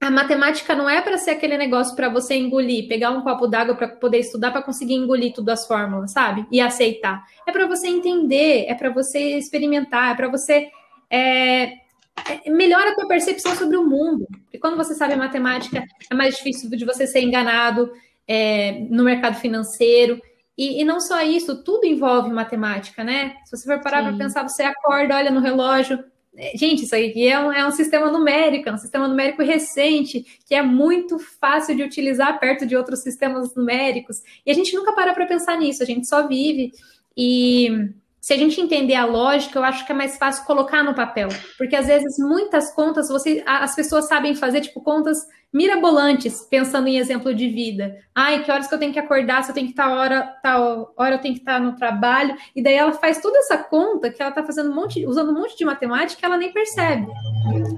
a 0.00 0.10
matemática 0.10 0.74
não 0.74 0.90
é 0.90 1.00
para 1.00 1.16
ser 1.16 1.30
aquele 1.30 1.56
negócio 1.56 1.94
para 1.94 2.08
você 2.08 2.34
engolir, 2.34 2.88
pegar 2.88 3.10
um 3.10 3.22
copo 3.22 3.46
d'água 3.46 3.76
para 3.76 3.86
poder 3.86 4.18
estudar 4.18 4.50
para 4.50 4.62
conseguir 4.62 4.94
engolir 4.94 5.32
tudo 5.32 5.48
as 5.50 5.64
fórmulas, 5.64 6.10
sabe? 6.10 6.44
E 6.50 6.60
aceitar. 6.60 7.22
É 7.46 7.52
para 7.52 7.68
você 7.68 7.86
entender, 7.86 8.66
é 8.68 8.74
para 8.74 8.90
você 8.90 9.38
experimentar, 9.38 10.12
é 10.12 10.16
para 10.16 10.28
você 10.28 10.68
é, 11.08 11.64
é, 11.64 12.50
melhora 12.50 12.90
a 12.90 12.94
tua 12.96 13.06
percepção 13.06 13.54
sobre 13.54 13.76
o 13.76 13.84
mundo. 13.84 14.26
Porque 14.42 14.58
quando 14.58 14.76
você 14.76 14.92
sabe 14.92 15.14
matemática, 15.14 15.84
é 16.10 16.14
mais 16.16 16.36
difícil 16.36 16.68
de 16.70 16.84
você 16.84 17.06
ser 17.06 17.20
enganado 17.20 17.92
é, 18.26 18.80
no 18.90 19.04
mercado 19.04 19.36
financeiro. 19.36 20.20
E, 20.56 20.80
e, 20.80 20.84
não 20.84 21.00
só 21.00 21.22
isso, 21.22 21.62
tudo 21.62 21.86
envolve 21.86 22.30
matemática, 22.30 23.02
né? 23.02 23.36
Se 23.44 23.56
você 23.56 23.64
for 23.64 23.82
parar 23.82 24.02
para 24.02 24.16
pensar, 24.16 24.46
você 24.46 24.62
acorda, 24.62 25.16
olha 25.16 25.30
no 25.30 25.40
relógio, 25.40 26.04
é, 26.34 26.56
gente, 26.56 26.84
isso 26.84 26.94
aqui 26.94 27.28
é 27.28 27.38
um, 27.38 27.52
é 27.52 27.66
um 27.66 27.70
sistema 27.70 28.10
numérico, 28.10 28.68
é 28.68 28.72
um 28.72 28.78
sistema 28.78 29.06
numérico 29.06 29.42
recente, 29.42 30.24
que 30.46 30.54
é 30.54 30.62
muito 30.62 31.18
fácil 31.18 31.76
de 31.76 31.82
utilizar 31.82 32.38
perto 32.38 32.66
de 32.66 32.76
outros 32.76 33.00
sistemas 33.00 33.54
numéricos. 33.54 34.22
E 34.44 34.50
a 34.50 34.54
gente 34.54 34.74
nunca 34.74 34.92
para 34.92 35.12
para 35.12 35.26
pensar 35.26 35.58
nisso, 35.58 35.82
a 35.82 35.86
gente 35.86 36.08
só 36.08 36.26
vive. 36.26 36.72
E 37.16 37.90
se 38.22 38.32
a 38.32 38.36
gente 38.36 38.60
entender 38.60 38.94
a 38.94 39.04
lógica, 39.04 39.58
eu 39.58 39.64
acho 39.64 39.84
que 39.84 39.90
é 39.90 39.94
mais 39.96 40.16
fácil 40.16 40.46
colocar 40.46 40.84
no 40.84 40.94
papel. 40.94 41.28
Porque 41.58 41.74
às 41.74 41.88
vezes 41.88 42.16
muitas 42.20 42.72
contas, 42.72 43.08
você, 43.08 43.42
as 43.44 43.74
pessoas 43.74 44.06
sabem 44.06 44.36
fazer, 44.36 44.60
tipo, 44.60 44.80
contas 44.80 45.18
mirabolantes, 45.52 46.46
pensando 46.48 46.86
em 46.86 46.98
exemplo 46.98 47.34
de 47.34 47.48
vida. 47.48 47.96
Ai, 48.14 48.44
que 48.44 48.50
horas 48.52 48.68
que 48.68 48.74
eu 48.74 48.78
tenho 48.78 48.92
que 48.92 48.98
acordar, 49.00 49.42
se 49.42 49.50
eu 49.50 49.54
tenho 49.54 49.66
que 49.66 49.72
estar 49.72 49.90
hora, 49.90 50.22
tal 50.40 50.94
hora 50.96 51.16
eu 51.16 51.18
tenho 51.18 51.34
que 51.34 51.40
estar 51.40 51.58
no 51.58 51.74
trabalho. 51.74 52.36
E 52.54 52.62
daí 52.62 52.74
ela 52.74 52.92
faz 52.92 53.20
toda 53.20 53.36
essa 53.38 53.58
conta 53.58 54.08
que 54.08 54.22
ela 54.22 54.30
está 54.30 54.44
fazendo 54.44 54.70
um 54.70 54.74
monte, 54.74 55.04
usando 55.04 55.32
um 55.32 55.40
monte 55.40 55.58
de 55.58 55.64
matemática 55.64 56.24
ela 56.24 56.36
nem 56.36 56.52
percebe. 56.52 57.08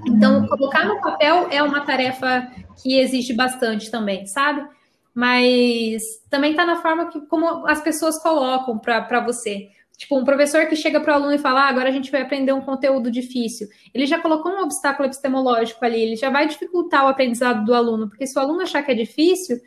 Então, 0.05 0.45
colocar 0.45 0.85
no 0.85 1.01
papel 1.01 1.47
é 1.49 1.63
uma 1.63 1.81
tarefa 1.81 2.47
que 2.83 2.99
exige 2.99 3.33
bastante 3.33 3.89
também, 3.89 4.27
sabe? 4.27 4.63
Mas 5.11 6.03
também 6.29 6.51
está 6.51 6.67
na 6.67 6.83
forma 6.83 7.07
que 7.07 7.19
como 7.21 7.65
as 7.65 7.81
pessoas 7.81 8.21
colocam 8.21 8.77
para 8.77 9.19
você. 9.21 9.69
Tipo, 9.97 10.19
um 10.19 10.25
professor 10.25 10.65
que 10.65 10.75
chega 10.75 10.99
para 10.99 11.13
o 11.13 11.15
aluno 11.15 11.33
e 11.33 11.37
fala, 11.37 11.61
ah, 11.61 11.69
agora 11.69 11.89
a 11.89 11.91
gente 11.91 12.11
vai 12.11 12.21
aprender 12.21 12.51
um 12.51 12.61
conteúdo 12.61 13.09
difícil. 13.09 13.67
Ele 13.93 14.05
já 14.05 14.19
colocou 14.19 14.51
um 14.51 14.61
obstáculo 14.61 15.07
epistemológico 15.07 15.83
ali, 15.85 16.01
ele 16.01 16.15
já 16.15 16.29
vai 16.29 16.47
dificultar 16.47 17.05
o 17.05 17.07
aprendizado 17.07 17.63
do 17.63 17.73
aluno, 17.73 18.09
porque 18.09 18.27
se 18.27 18.37
o 18.37 18.41
aluno 18.41 18.61
achar 18.61 18.83
que 18.83 18.91
é 18.91 18.95
difícil, 18.95 19.57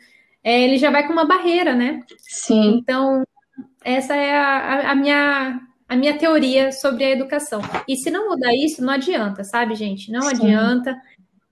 é, 0.43 0.63
ele 0.63 0.77
já 0.77 0.91
vai 0.91 1.05
com 1.05 1.13
uma 1.13 1.25
barreira, 1.25 1.73
né? 1.73 2.01
Sim. 2.19 2.77
Então, 2.77 3.23
essa 3.83 4.15
é 4.15 4.35
a, 4.35 4.91
a, 4.91 4.95
minha, 4.95 5.59
a 5.87 5.95
minha 5.95 6.17
teoria 6.17 6.71
sobre 6.71 7.03
a 7.05 7.09
educação. 7.09 7.61
E 7.87 7.95
se 7.95 8.11
não 8.11 8.29
mudar 8.29 8.53
isso, 8.53 8.83
não 8.83 8.93
adianta, 8.93 9.43
sabe, 9.43 9.73
gente? 9.75 10.11
Não 10.11 10.21
Sim. 10.21 10.35
adianta, 10.35 10.95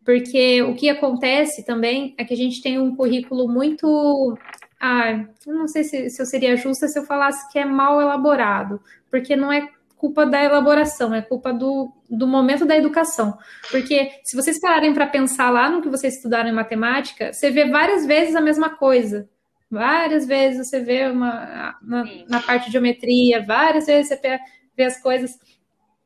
porque 0.05 0.61
o 0.61 0.75
que 0.75 0.87
acontece 0.87 1.65
também 1.65 2.15
é 2.17 2.23
que 2.23 2.33
a 2.33 2.37
gente 2.37 2.61
tem 2.61 2.79
um 2.79 2.95
currículo 2.95 3.47
muito 3.47 4.37
ah, 4.79 5.25
não 5.45 5.67
sei 5.67 5.83
se, 5.83 6.09
se 6.09 6.21
eu 6.21 6.25
seria 6.25 6.55
justa 6.55 6.87
se 6.87 6.97
eu 6.97 7.03
falasse 7.03 7.51
que 7.51 7.57
é 7.57 7.65
mal 7.65 7.99
elaborado, 7.99 8.81
porque 9.09 9.35
não 9.35 9.51
é 9.51 9.67
culpa 9.97 10.25
da 10.25 10.43
elaboração, 10.43 11.13
é 11.13 11.21
culpa 11.21 11.51
do, 11.51 11.91
do 12.09 12.27
momento 12.27 12.65
da 12.65 12.77
educação. 12.77 13.37
Porque 13.71 14.11
se 14.23 14.35
vocês 14.35 14.59
pararem 14.59 14.93
para 14.93 15.07
pensar 15.07 15.49
lá 15.49 15.69
no 15.69 15.81
que 15.81 15.89
vocês 15.89 16.15
estudaram 16.15 16.49
em 16.49 16.53
matemática, 16.53 17.33
você 17.33 17.49
vê 17.49 17.65
várias 17.65 18.05
vezes 18.05 18.35
a 18.35 18.41
mesma 18.41 18.69
coisa. 18.69 19.27
Várias 19.69 20.25
vezes 20.25 20.67
você 20.67 20.79
vê 20.79 21.07
uma, 21.07 21.75
na, 21.81 22.05
na 22.29 22.41
parte 22.41 22.67
de 22.67 22.73
geometria, 22.73 23.43
várias 23.45 23.87
vezes 23.87 24.07
você 24.07 24.39
vê 24.77 24.83
as 24.83 25.01
coisas. 25.01 25.31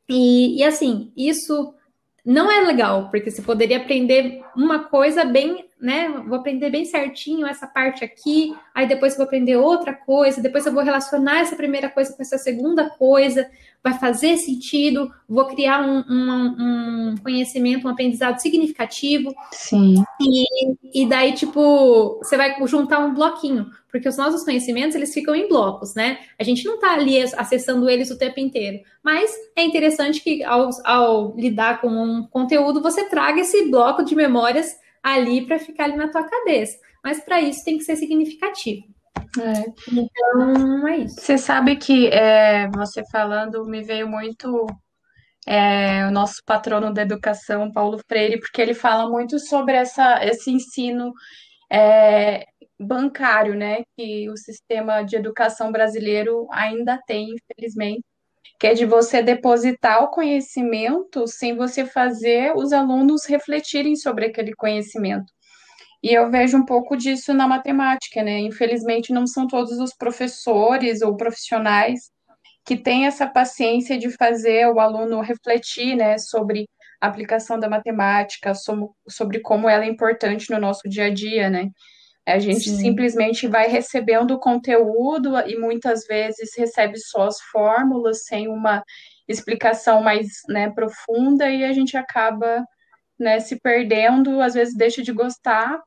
E, 0.09 0.59
e 0.59 0.63
assim, 0.63 1.11
isso 1.15 1.73
não 2.25 2.51
é 2.51 2.61
legal, 2.61 3.09
porque 3.09 3.31
você 3.31 3.41
poderia 3.41 3.77
aprender 3.77 4.43
uma 4.55 4.79
coisa 4.79 5.23
bem 5.23 5.69
né? 5.81 6.07
Vou 6.27 6.37
aprender 6.37 6.69
bem 6.69 6.85
certinho 6.85 7.47
essa 7.47 7.65
parte 7.65 8.05
aqui, 8.05 8.55
aí 8.73 8.87
depois 8.87 9.13
eu 9.13 9.17
vou 9.17 9.25
aprender 9.25 9.57
outra 9.57 9.93
coisa, 9.93 10.39
depois 10.39 10.65
eu 10.65 10.71
vou 10.71 10.83
relacionar 10.83 11.39
essa 11.39 11.55
primeira 11.55 11.89
coisa 11.89 12.13
com 12.13 12.21
essa 12.21 12.37
segunda 12.37 12.87
coisa, 12.91 13.49
vai 13.83 13.97
fazer 13.97 14.37
sentido, 14.37 15.11
vou 15.27 15.45
criar 15.47 15.81
um, 15.81 16.03
um, 16.07 17.09
um 17.09 17.15
conhecimento, 17.17 17.87
um 17.87 17.89
aprendizado 17.89 18.37
significativo. 18.37 19.33
Sim. 19.51 19.95
E, 20.21 21.01
e 21.01 21.09
daí, 21.09 21.33
tipo, 21.33 22.19
você 22.19 22.37
vai 22.37 22.55
juntar 22.67 22.99
um 22.99 23.15
bloquinho, 23.15 23.71
porque 23.91 24.07
os 24.07 24.17
nossos 24.17 24.43
conhecimentos, 24.43 24.95
eles 24.95 25.13
ficam 25.13 25.35
em 25.35 25.47
blocos, 25.47 25.93
né? 25.93 26.19
A 26.39 26.43
gente 26.43 26.63
não 26.65 26.75
está 26.75 26.93
ali 26.93 27.21
acessando 27.21 27.89
eles 27.89 28.09
o 28.09 28.17
tempo 28.17 28.39
inteiro. 28.39 28.79
Mas 29.03 29.31
é 29.55 29.63
interessante 29.63 30.21
que 30.21 30.43
ao, 30.43 30.69
ao 30.85 31.35
lidar 31.35 31.81
com 31.81 31.89
um 31.89 32.27
conteúdo, 32.27 32.81
você 32.81 33.09
traga 33.09 33.41
esse 33.41 33.69
bloco 33.69 34.03
de 34.03 34.15
memórias 34.15 34.75
ali 35.03 35.45
para 35.45 35.59
ficar 35.59 35.85
ali 35.85 35.97
na 35.97 36.09
tua 36.09 36.23
cabeça. 36.23 36.77
Mas 37.03 37.19
para 37.19 37.41
isso 37.41 37.65
tem 37.65 37.77
que 37.77 37.83
ser 37.83 37.95
significativo. 37.97 38.83
É. 39.39 39.65
Então, 39.91 40.87
é 40.87 40.97
isso. 40.99 41.19
Você 41.19 41.37
sabe 41.37 41.75
que 41.75 42.07
é, 42.07 42.69
você 42.69 43.03
falando 43.11 43.65
me 43.65 43.81
veio 43.81 44.07
muito 44.07 44.67
é, 45.45 46.05
o 46.07 46.11
nosso 46.11 46.41
patrono 46.45 46.93
da 46.93 47.01
educação, 47.01 47.71
Paulo 47.71 47.99
Freire, 48.07 48.39
porque 48.39 48.61
ele 48.61 48.73
fala 48.73 49.09
muito 49.09 49.39
sobre 49.39 49.75
essa, 49.75 50.23
esse 50.23 50.51
ensino 50.51 51.13
é, 51.71 52.45
bancário, 52.81 53.55
né, 53.55 53.83
que 53.97 54.29
o 54.29 54.37
sistema 54.37 55.03
de 55.03 55.15
educação 55.15 55.71
brasileiro 55.71 56.47
ainda 56.51 56.99
tem, 57.07 57.29
infelizmente, 57.35 58.03
que 58.59 58.67
é 58.67 58.73
de 58.73 58.85
você 58.85 59.23
depositar 59.23 60.03
o 60.03 60.09
conhecimento 60.11 61.27
sem 61.27 61.55
você 61.55 61.85
fazer 61.85 62.53
os 62.55 62.73
alunos 62.73 63.25
refletirem 63.25 63.95
sobre 63.95 64.25
aquele 64.27 64.53
conhecimento. 64.55 65.31
E 66.03 66.13
eu 66.13 66.31
vejo 66.31 66.57
um 66.57 66.65
pouco 66.65 66.97
disso 66.97 67.33
na 67.33 67.47
matemática, 67.47 68.23
né? 68.23 68.39
Infelizmente, 68.39 69.13
não 69.13 69.27
são 69.27 69.47
todos 69.47 69.79
os 69.79 69.93
professores 69.95 71.01
ou 71.01 71.15
profissionais 71.17 72.11
que 72.65 72.77
têm 72.77 73.05
essa 73.07 73.27
paciência 73.27 73.97
de 73.97 74.09
fazer 74.11 74.67
o 74.67 74.79
aluno 74.79 75.21
refletir, 75.21 75.95
né, 75.95 76.17
sobre 76.19 76.67
a 77.01 77.07
aplicação 77.07 77.59
da 77.59 77.69
matemática, 77.69 78.53
sobre 79.09 79.41
como 79.41 79.67
ela 79.69 79.85
é 79.85 79.87
importante 79.87 80.51
no 80.51 80.59
nosso 80.59 80.87
dia 80.89 81.05
a 81.05 81.09
dia, 81.13 81.49
né? 81.49 81.69
A 82.27 82.37
gente 82.39 82.69
Sim. 82.69 82.77
simplesmente 82.77 83.47
vai 83.47 83.67
recebendo 83.67 84.31
o 84.31 84.39
conteúdo 84.39 85.37
e 85.47 85.57
muitas 85.57 86.05
vezes 86.05 86.51
recebe 86.55 86.97
só 86.97 87.23
as 87.23 87.41
fórmulas 87.41 88.25
sem 88.25 88.47
uma 88.47 88.83
explicação 89.27 90.01
mais 90.03 90.27
né, 90.47 90.69
profunda 90.69 91.49
e 91.49 91.63
a 91.63 91.73
gente 91.73 91.97
acaba 91.97 92.63
né, 93.19 93.39
se 93.39 93.59
perdendo, 93.59 94.41
às 94.41 94.53
vezes 94.53 94.75
deixa 94.75 95.01
de 95.01 95.11
gostar, 95.11 95.79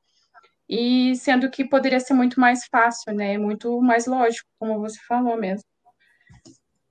e 0.68 1.14
sendo 1.16 1.50
que 1.50 1.64
poderia 1.64 2.00
ser 2.00 2.14
muito 2.14 2.40
mais 2.40 2.64
fácil, 2.70 3.12
né? 3.14 3.36
Muito 3.36 3.80
mais 3.82 4.06
lógico, 4.06 4.48
como 4.58 4.80
você 4.80 4.98
falou 5.06 5.36
mesmo. 5.36 5.64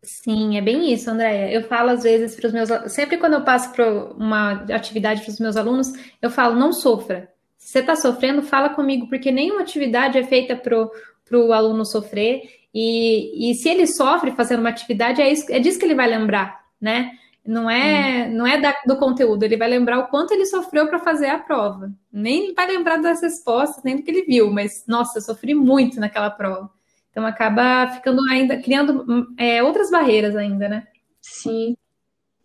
Sim, 0.04 0.58
é 0.58 0.62
bem 0.62 0.94
isso, 0.94 1.10
Andréia. 1.10 1.52
Eu 1.52 1.64
falo 1.64 1.90
às 1.90 2.04
vezes 2.04 2.36
para 2.36 2.48
os 2.48 2.54
meus 2.54 2.70
sempre 2.92 3.18
quando 3.18 3.34
eu 3.34 3.44
passo 3.44 3.72
para 3.72 3.90
uma 4.14 4.64
atividade 4.74 5.22
para 5.22 5.32
os 5.32 5.40
meus 5.40 5.56
alunos, 5.56 5.94
eu 6.22 6.30
falo, 6.30 6.56
não 6.56 6.74
sofra. 6.74 7.33
Se 7.63 7.72
você 7.72 7.79
está 7.79 7.96
sofrendo, 7.96 8.43
fala 8.43 8.70
comigo, 8.70 9.08
porque 9.08 9.32
nenhuma 9.32 9.62
atividade 9.62 10.17
é 10.17 10.24
feita 10.24 10.53
para 10.53 11.38
o 11.39 11.53
aluno 11.53 11.86
sofrer. 11.86 12.41
E, 12.74 13.51
e 13.51 13.55
se 13.55 13.70
ele 13.70 13.88
sofre 13.88 14.32
fazendo 14.32 14.60
uma 14.60 14.70
atividade, 14.70 15.22
é, 15.22 15.32
isso, 15.32 15.50
é 15.50 15.60
disso 15.60 15.79
que 15.79 15.86
ele 15.86 15.96
vai 15.96 16.08
lembrar, 16.08 16.62
né? 16.79 17.12
Não 17.46 17.70
é, 17.70 18.27
hum. 18.27 18.36
não 18.36 18.46
é 18.46 18.60
da, 18.60 18.75
do 18.86 18.98
conteúdo, 18.98 19.43
ele 19.43 19.58
vai 19.58 19.70
lembrar 19.70 20.00
o 20.00 20.08
quanto 20.08 20.34
ele 20.34 20.46
sofreu 20.46 20.88
para 20.88 21.00
fazer 21.00 21.27
a 21.27 21.39
prova. 21.39 21.89
Nem 22.12 22.53
vai 22.53 22.67
lembrar 22.67 22.98
das 22.98 23.22
respostas, 23.22 23.84
nem 23.84 23.96
do 23.96 24.03
que 24.03 24.12
ele 24.12 24.25
viu, 24.25 24.51
mas 24.51 24.84
nossa, 24.86 25.17
eu 25.17 25.22
sofri 25.22 25.55
muito 25.55 26.00
naquela 26.00 26.29
prova. 26.29 26.70
Então 27.12 27.25
acaba 27.25 27.88
ficando 27.93 28.22
ainda, 28.29 28.62
criando 28.62 29.05
é, 29.38 29.63
outras 29.63 29.89
barreiras 29.89 30.36
ainda, 30.36 30.67
né? 30.67 30.88
Sim. 31.22 31.77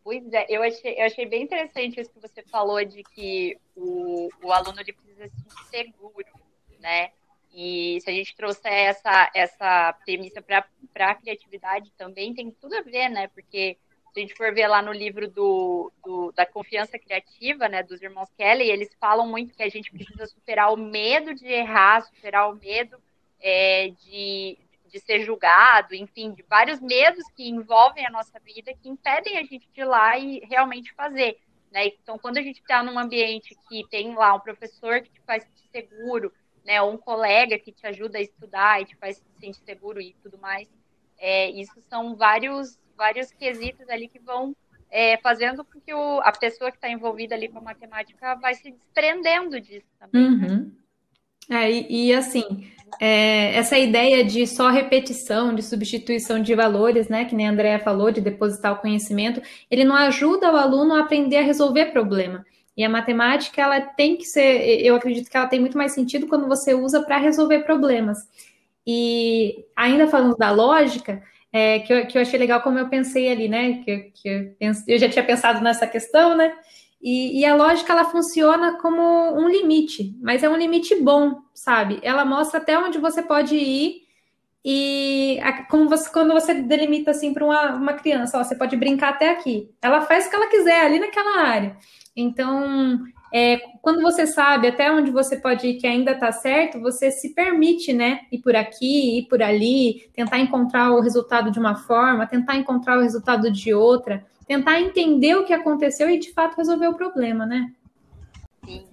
Pois 0.08 0.32
é, 0.32 0.46
eu 0.48 0.62
achei, 0.62 0.94
eu 0.98 1.04
achei 1.04 1.26
bem 1.26 1.42
interessante 1.42 2.00
isso 2.00 2.10
que 2.10 2.18
você 2.18 2.42
falou 2.44 2.82
de 2.82 3.02
que 3.02 3.58
o, 3.76 4.30
o 4.42 4.50
aluno 4.50 4.80
ele 4.80 4.94
precisa 4.94 5.28
se 5.28 5.36
sentir 5.36 5.64
seguro, 5.68 6.24
né? 6.80 7.10
E 7.52 7.98
se 8.00 8.08
a 8.08 8.12
gente 8.14 8.34
trouxer 8.34 8.72
essa, 8.72 9.30
essa 9.34 9.92
premissa 10.06 10.40
para 10.40 10.64
a 11.10 11.14
criatividade 11.14 11.92
também, 11.98 12.32
tem 12.32 12.50
tudo 12.50 12.78
a 12.78 12.80
ver, 12.80 13.10
né? 13.10 13.28
Porque 13.28 13.76
se 14.14 14.20
a 14.20 14.22
gente 14.22 14.34
for 14.34 14.50
ver 14.54 14.66
lá 14.68 14.80
no 14.80 14.94
livro 14.94 15.28
do, 15.30 15.92
do, 16.02 16.32
da 16.32 16.46
confiança 16.46 16.98
criativa, 16.98 17.68
né, 17.68 17.82
dos 17.82 18.00
irmãos 18.00 18.30
Kelly, 18.34 18.70
eles 18.70 18.88
falam 18.98 19.28
muito 19.28 19.54
que 19.54 19.62
a 19.62 19.68
gente 19.68 19.90
precisa 19.90 20.24
superar 20.24 20.72
o 20.72 20.76
medo 20.78 21.34
de 21.34 21.48
errar, 21.48 22.00
superar 22.00 22.50
o 22.50 22.56
medo 22.56 22.96
é, 23.42 23.88
de, 24.06 24.56
de 24.88 24.99
ser 25.00 25.21
julgado, 25.21 25.95
enfim, 25.95 26.33
de 26.33 26.42
vários 26.42 26.80
medos 26.80 27.25
que 27.37 27.49
envolvem 27.49 28.07
a 28.07 28.11
nossa 28.11 28.38
vida, 28.40 28.75
que 28.75 28.88
impedem 28.88 29.38
a 29.38 29.42
gente 29.42 29.68
de 29.73 29.80
ir 29.80 29.85
lá 29.85 30.18
e 30.18 30.40
realmente 30.40 30.92
fazer. 30.95 31.38
Né? 31.71 31.87
Então, 31.87 32.18
quando 32.18 32.38
a 32.38 32.42
gente 32.42 32.61
está 32.61 32.83
num 32.83 32.99
ambiente 32.99 33.57
que 33.68 33.87
tem 33.88 34.14
lá 34.14 34.35
um 34.35 34.40
professor 34.40 35.00
que 35.00 35.11
te 35.11 35.21
faz 35.21 35.47
seguro, 35.71 36.33
né, 36.64 36.83
ou 36.83 36.92
um 36.92 36.99
colega 36.99 37.59
que 37.59 37.73
te 37.73 37.87
ajuda 37.87 38.18
a 38.18 38.23
estudar 38.23 38.83
e 38.83 38.85
te 38.85 38.97
faz 38.97 39.16
se 39.16 39.25
sentir 39.40 39.61
seguro 39.64 40.00
e 40.00 40.14
tudo 40.23 40.38
mais. 40.38 40.68
É, 41.18 41.50
isso 41.50 41.80
são 41.88 42.14
vários, 42.14 42.78
vários 42.97 43.33
quesitos 43.33 43.88
ali 43.88 44.07
que 44.07 44.18
vão 44.18 44.54
é, 44.90 45.16
fazendo 45.18 45.64
com 45.64 45.80
que 45.80 45.95
o, 45.95 46.21
a 46.21 46.30
pessoa 46.30 46.71
que 46.71 46.76
está 46.76 46.90
envolvida 46.90 47.35
ali 47.35 47.49
com 47.49 47.59
a 47.59 47.62
matemática 47.62 48.35
vai 48.35 48.54
se 48.54 48.71
desprendendo 48.71 49.59
disso 49.61 49.87
também. 49.99 50.30
Né? 50.37 50.47
Uhum. 50.47 50.73
É, 51.50 51.71
e, 51.71 52.09
e 52.09 52.14
assim, 52.14 52.71
é, 53.00 53.54
essa 53.57 53.78
ideia 53.78 54.25
de 54.25 54.47
só 54.47 54.68
repetição, 54.71 55.54
de 55.54 55.62
substituição 55.62 56.40
de 56.40 56.54
valores, 56.54 57.09
né, 57.09 57.25
que 57.25 57.35
nem 57.35 57.49
a 57.49 57.50
Andrea 57.50 57.78
falou, 57.78 58.11
de 58.11 58.21
depositar 58.21 58.73
o 58.73 58.80
conhecimento, 58.80 59.42
ele 59.71 59.85
não 59.85 59.95
ajuda 59.95 60.52
o 60.52 60.57
aluno 60.57 60.95
a 60.95 61.00
aprender 61.00 61.38
a 61.38 61.42
resolver 61.42 61.87
problema. 61.87 62.45
E 62.76 62.85
a 62.85 62.88
matemática, 62.88 63.61
ela 63.61 63.80
tem 63.80 64.16
que 64.16 64.25
ser, 64.25 64.80
eu 64.85 64.95
acredito 64.95 65.28
que 65.28 65.37
ela 65.37 65.49
tem 65.49 65.59
muito 65.59 65.76
mais 65.76 65.92
sentido 65.92 66.28
quando 66.28 66.47
você 66.47 66.75
usa 66.75 67.02
para 67.02 67.18
resolver 67.18 67.61
problemas. 67.61 68.18
E 68.87 69.64
ainda 69.76 70.07
falando 70.07 70.37
da 70.37 70.50
lógica, 70.50 71.23
é, 71.52 71.80
que, 71.80 71.92
eu, 71.92 72.07
que 72.07 72.16
eu 72.16 72.23
achei 72.23 72.38
legal 72.38 72.62
como 72.62 72.78
eu 72.78 72.88
pensei 72.88 73.30
ali, 73.30 73.49
né? 73.49 73.83
Que, 73.83 74.12
que 74.14 74.28
eu, 74.61 74.73
eu 74.87 74.99
já 74.99 75.09
tinha 75.09 75.25
pensado 75.25 75.61
nessa 75.61 75.87
questão, 75.87 76.37
né? 76.37 76.52
E, 77.00 77.40
e, 77.40 77.47
a 77.47 77.55
lógica 77.55 77.93
ela 77.93 78.07
funciona 78.07 78.76
como 78.78 79.00
um 79.38 79.49
limite, 79.49 80.17
mas 80.21 80.43
é 80.43 80.49
um 80.49 80.57
limite 80.57 80.97
bom, 80.97 81.43
sabe? 81.55 82.00
Ela 82.02 82.25
mostra 82.25 82.59
até 82.59 82.76
onde 82.76 82.99
você 82.99 83.23
pode 83.23 83.55
ir 83.55 84.09
e 84.64 85.38
a, 85.43 85.62
como 85.64 85.88
você, 85.88 86.11
quando 86.11 86.33
você 86.35 86.55
delimita 86.55 87.12
assim 87.12 87.33
para 87.33 87.45
uma, 87.45 87.75
uma 87.75 87.93
criança, 87.95 88.38
ó, 88.38 88.45
você 88.45 88.57
pode 88.57 88.76
brincar 88.76 89.11
até 89.11 89.31
aqui. 89.31 89.71
Ela 89.81 90.02
faz 90.02 90.26
o 90.26 90.31
que 90.31 90.37
ela 90.37 90.49
quiser 90.49 90.85
ali 90.85 90.99
naquela 90.99 91.40
área. 91.40 91.76
Então, 92.17 92.99
é, 93.33 93.59
quando 93.81 94.02
você 94.02 94.26
sabe 94.26 94.67
até 94.67 94.90
onde 94.90 95.11
você 95.11 95.37
pode 95.37 95.67
ir 95.67 95.75
que 95.75 95.87
ainda 95.87 96.12
está 96.12 96.33
certo, 96.33 96.81
você 96.81 97.11
se 97.11 97.35
permite, 97.35 97.93
né, 97.93 98.21
ir 98.33 98.38
por 98.38 98.57
aqui, 98.57 99.19
ir 99.19 99.28
por 99.28 99.43
ali, 99.43 100.11
tentar 100.14 100.38
encontrar 100.38 100.90
o 100.93 101.00
resultado 101.00 101.50
de 101.50 101.59
uma 101.59 101.76
forma, 101.76 102.26
tentar 102.26 102.57
encontrar 102.57 102.99
o 102.99 103.02
resultado 103.02 103.50
de 103.50 103.73
outra, 103.73 104.26
tentar 104.49 104.81
entender 104.81 105.37
o 105.37 105.45
que 105.45 105.52
aconteceu 105.52 106.09
e 106.09 106.19
de 106.19 106.33
fato 106.33 106.57
resolver 106.57 106.88
o 106.88 106.97
problema, 106.97 107.45
né? 107.45 107.71
Sim, 108.64 108.88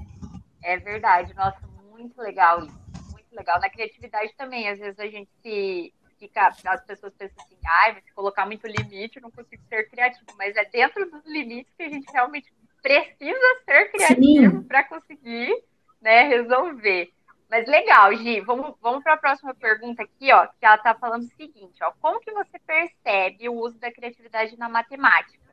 é 0.62 0.78
verdade. 0.78 1.34
Nossa, 1.34 1.66
muito 1.90 2.22
legal 2.22 2.60
isso. 2.66 2.86
Muito 3.14 3.34
legal. 3.34 3.60
Na 3.62 3.70
criatividade 3.70 4.34
também, 4.38 4.68
às 4.68 4.78
vezes 4.78 5.00
a 5.00 5.08
gente 5.08 5.30
se 5.42 5.94
fica, 6.20 6.48
as 6.48 6.86
pessoas 6.86 7.14
pensam 7.14 7.44
assim, 7.44 7.58
ai, 7.66 7.96
se 8.02 8.14
colocar 8.14 8.46
muito 8.46 8.68
limite, 8.68 9.16
eu 9.16 9.24
não 9.24 9.32
consigo 9.32 9.64
ser 9.70 9.90
criativo. 9.90 10.26
Mas 10.38 10.56
é 10.58 10.66
dentro 10.66 11.10
dos 11.10 11.26
limites 11.26 11.74
que 11.78 11.84
a 11.84 11.90
gente 11.90 12.12
realmente 12.12 12.54
precisa 12.82 13.62
ser 13.66 13.92
criativo 13.92 14.64
para 14.66 14.84
conseguir 14.84 15.64
né, 16.02 16.24
resolver. 16.24 17.12
Mas 17.50 17.66
legal, 17.68 18.14
Gi, 18.14 18.42
vamos, 18.42 18.76
vamos 18.82 19.04
para 19.04 19.14
a 19.14 19.18
próxima 19.18 19.54
pergunta 19.54 20.04
aqui, 20.04 20.34
ó, 20.34 20.48
que 20.48 20.66
ela 20.66 20.76
está 20.76 20.94
falando 20.96 21.24
o 21.24 21.36
seguinte, 21.36 21.82
ó, 21.82 21.92
como 22.02 22.20
que 22.20 22.32
você 22.32 22.60
percebe 22.60 23.48
o 23.48 23.54
uso 23.54 23.80
da 23.80 23.92
criatividade 23.92 24.58
na 24.58 24.68
matemática? 24.68 25.45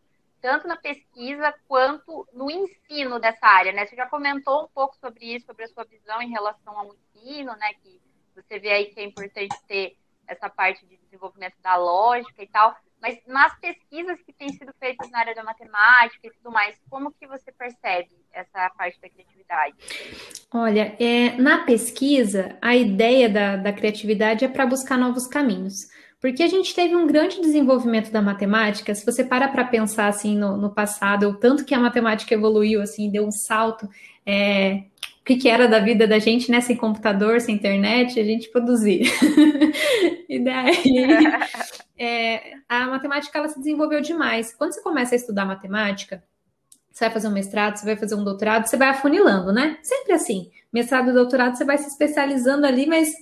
Tanto 0.42 0.66
na 0.66 0.76
pesquisa 0.76 1.54
quanto 1.68 2.28
no 2.34 2.50
ensino 2.50 3.20
dessa 3.20 3.46
área, 3.46 3.72
né? 3.72 3.86
Você 3.86 3.94
já 3.94 4.06
comentou 4.08 4.64
um 4.64 4.68
pouco 4.68 4.96
sobre 4.96 5.36
isso, 5.36 5.46
sobre 5.46 5.64
a 5.64 5.68
sua 5.68 5.84
visão 5.84 6.20
em 6.20 6.30
relação 6.30 6.76
ao 6.76 6.92
ensino, 6.92 7.56
né? 7.56 7.72
Que 7.80 8.00
você 8.34 8.58
vê 8.58 8.70
aí 8.70 8.86
que 8.86 8.98
é 8.98 9.04
importante 9.04 9.54
ter 9.68 9.96
essa 10.26 10.50
parte 10.50 10.84
de 10.86 10.96
desenvolvimento 10.96 11.54
da 11.62 11.76
lógica 11.76 12.42
e 12.42 12.48
tal. 12.48 12.74
Mas 13.00 13.18
nas 13.26 13.58
pesquisas 13.58 14.20
que 14.22 14.32
têm 14.32 14.48
sido 14.50 14.72
feitas 14.78 15.10
na 15.10 15.18
área 15.20 15.34
da 15.34 15.42
matemática 15.42 16.26
e 16.26 16.30
tudo 16.30 16.52
mais, 16.52 16.76
como 16.88 17.12
que 17.12 17.26
você 17.26 17.50
percebe 17.52 18.10
essa 18.32 18.70
parte 18.70 19.00
da 19.00 19.08
criatividade? 19.08 19.74
Olha, 20.52 20.96
é, 21.00 21.36
na 21.36 21.64
pesquisa, 21.64 22.56
a 22.60 22.76
ideia 22.76 23.28
da, 23.28 23.56
da 23.56 23.72
criatividade 23.72 24.44
é 24.44 24.48
para 24.48 24.66
buscar 24.66 24.96
novos 24.96 25.26
caminhos. 25.26 25.88
Porque 26.22 26.44
a 26.44 26.48
gente 26.48 26.72
teve 26.72 26.94
um 26.94 27.04
grande 27.04 27.40
desenvolvimento 27.40 28.12
da 28.12 28.22
matemática. 28.22 28.94
Se 28.94 29.04
você 29.04 29.24
para 29.24 29.48
para 29.48 29.64
pensar 29.64 30.06
assim 30.06 30.38
no, 30.38 30.56
no, 30.56 30.70
passado, 30.70 31.28
o 31.28 31.34
tanto 31.34 31.64
que 31.64 31.74
a 31.74 31.80
matemática 31.80 32.32
evoluiu, 32.32 32.80
assim, 32.80 33.10
deu 33.10 33.26
um 33.26 33.32
salto. 33.32 33.88
É, 34.24 34.84
o 35.20 35.24
que, 35.24 35.36
que, 35.36 35.48
era 35.48 35.66
da 35.66 35.80
vida 35.80 36.06
da 36.06 36.20
gente, 36.20 36.48
né? 36.48 36.60
Sem 36.60 36.76
computador, 36.76 37.40
sem 37.40 37.56
internet, 37.56 38.20
a 38.20 38.24
gente 38.24 38.48
produzir. 38.50 39.02
e 40.28 40.38
daí, 40.38 40.84
é, 41.98 42.52
a 42.68 42.86
matemática 42.86 43.36
ela 43.36 43.48
se 43.48 43.58
desenvolveu 43.58 44.00
demais. 44.00 44.54
Quando 44.54 44.74
você 44.74 44.80
começa 44.80 45.16
a 45.16 45.16
estudar 45.16 45.44
matemática, 45.44 46.22
você 46.88 47.06
vai 47.06 47.14
fazer 47.14 47.26
um 47.26 47.32
mestrado, 47.32 47.78
você 47.78 47.84
vai 47.84 47.96
fazer 47.96 48.14
um 48.14 48.22
doutorado, 48.22 48.68
você 48.68 48.76
vai 48.76 48.90
afunilando, 48.90 49.52
né? 49.52 49.76
Sempre 49.82 50.12
assim. 50.12 50.52
Mestrado 50.72 51.10
e 51.10 51.12
doutorado, 51.12 51.56
você 51.56 51.64
vai 51.64 51.78
se 51.78 51.88
especializando 51.88 52.64
ali, 52.64 52.86
mas 52.86 53.12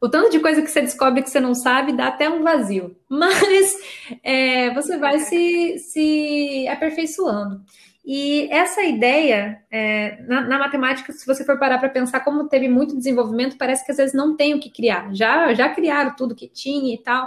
o 0.00 0.08
tanto 0.08 0.30
de 0.30 0.40
coisa 0.40 0.62
que 0.62 0.70
você 0.70 0.80
descobre 0.82 1.22
que 1.22 1.30
você 1.30 1.40
não 1.40 1.54
sabe 1.54 1.92
dá 1.92 2.08
até 2.08 2.28
um 2.28 2.42
vazio. 2.42 2.96
Mas 3.08 3.74
é, 4.22 4.72
você 4.74 4.96
vai 4.96 5.20
se, 5.20 5.78
se 5.78 6.68
aperfeiçoando. 6.68 7.62
E 8.04 8.48
essa 8.52 8.84
ideia, 8.84 9.60
é, 9.68 10.22
na, 10.28 10.42
na, 10.42 10.58
matemática, 10.58 11.12
se 11.12 11.26
você 11.26 11.44
for 11.44 11.58
parar 11.58 11.78
para 11.78 11.88
pensar 11.88 12.20
como 12.20 12.48
teve 12.48 12.68
muito 12.68 12.96
desenvolvimento, 12.96 13.58
parece 13.58 13.84
que 13.84 13.90
às 13.90 13.96
vezes 13.96 14.14
não 14.14 14.36
tem 14.36 14.54
o 14.54 14.60
que 14.60 14.70
criar. 14.70 15.12
Já, 15.12 15.52
já 15.54 15.68
criaram 15.70 16.14
tudo 16.14 16.34
que 16.34 16.46
tinha 16.46 16.94
e 16.94 16.98
tal. 16.98 17.26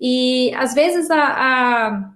E 0.00 0.52
às 0.56 0.74
vezes 0.74 1.08
a, 1.12 1.22
a, 1.22 2.10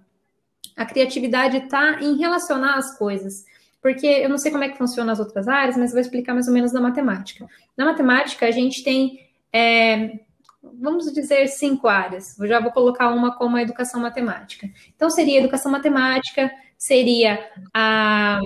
a 0.76 0.86
criatividade 0.86 1.58
está 1.58 2.00
em 2.00 2.16
relacionar 2.16 2.74
as 2.74 2.98
coisas. 2.98 3.44
Porque 3.80 4.06
eu 4.06 4.30
não 4.30 4.38
sei 4.38 4.50
como 4.50 4.64
é 4.64 4.70
que 4.70 4.78
funciona 4.78 5.12
as 5.12 5.20
outras 5.20 5.46
áreas, 5.46 5.76
mas 5.76 5.92
vou 5.92 6.00
explicar 6.00 6.32
mais 6.32 6.48
ou 6.48 6.54
menos 6.54 6.72
na 6.72 6.80
matemática. 6.80 7.46
Na 7.76 7.84
matemática, 7.84 8.46
a 8.46 8.50
gente 8.50 8.82
tem, 8.82 9.23
é, 9.54 10.18
vamos 10.80 11.12
dizer, 11.12 11.46
cinco 11.46 11.86
áreas. 11.86 12.36
Eu 12.38 12.48
já 12.48 12.58
vou 12.58 12.72
colocar 12.72 13.10
uma 13.10 13.36
como 13.36 13.56
a 13.56 13.62
educação 13.62 14.00
matemática. 14.00 14.68
Então, 14.96 15.08
seria 15.08 15.38
educação 15.38 15.70
matemática, 15.70 16.50
seria 16.76 17.38
a 17.72 18.40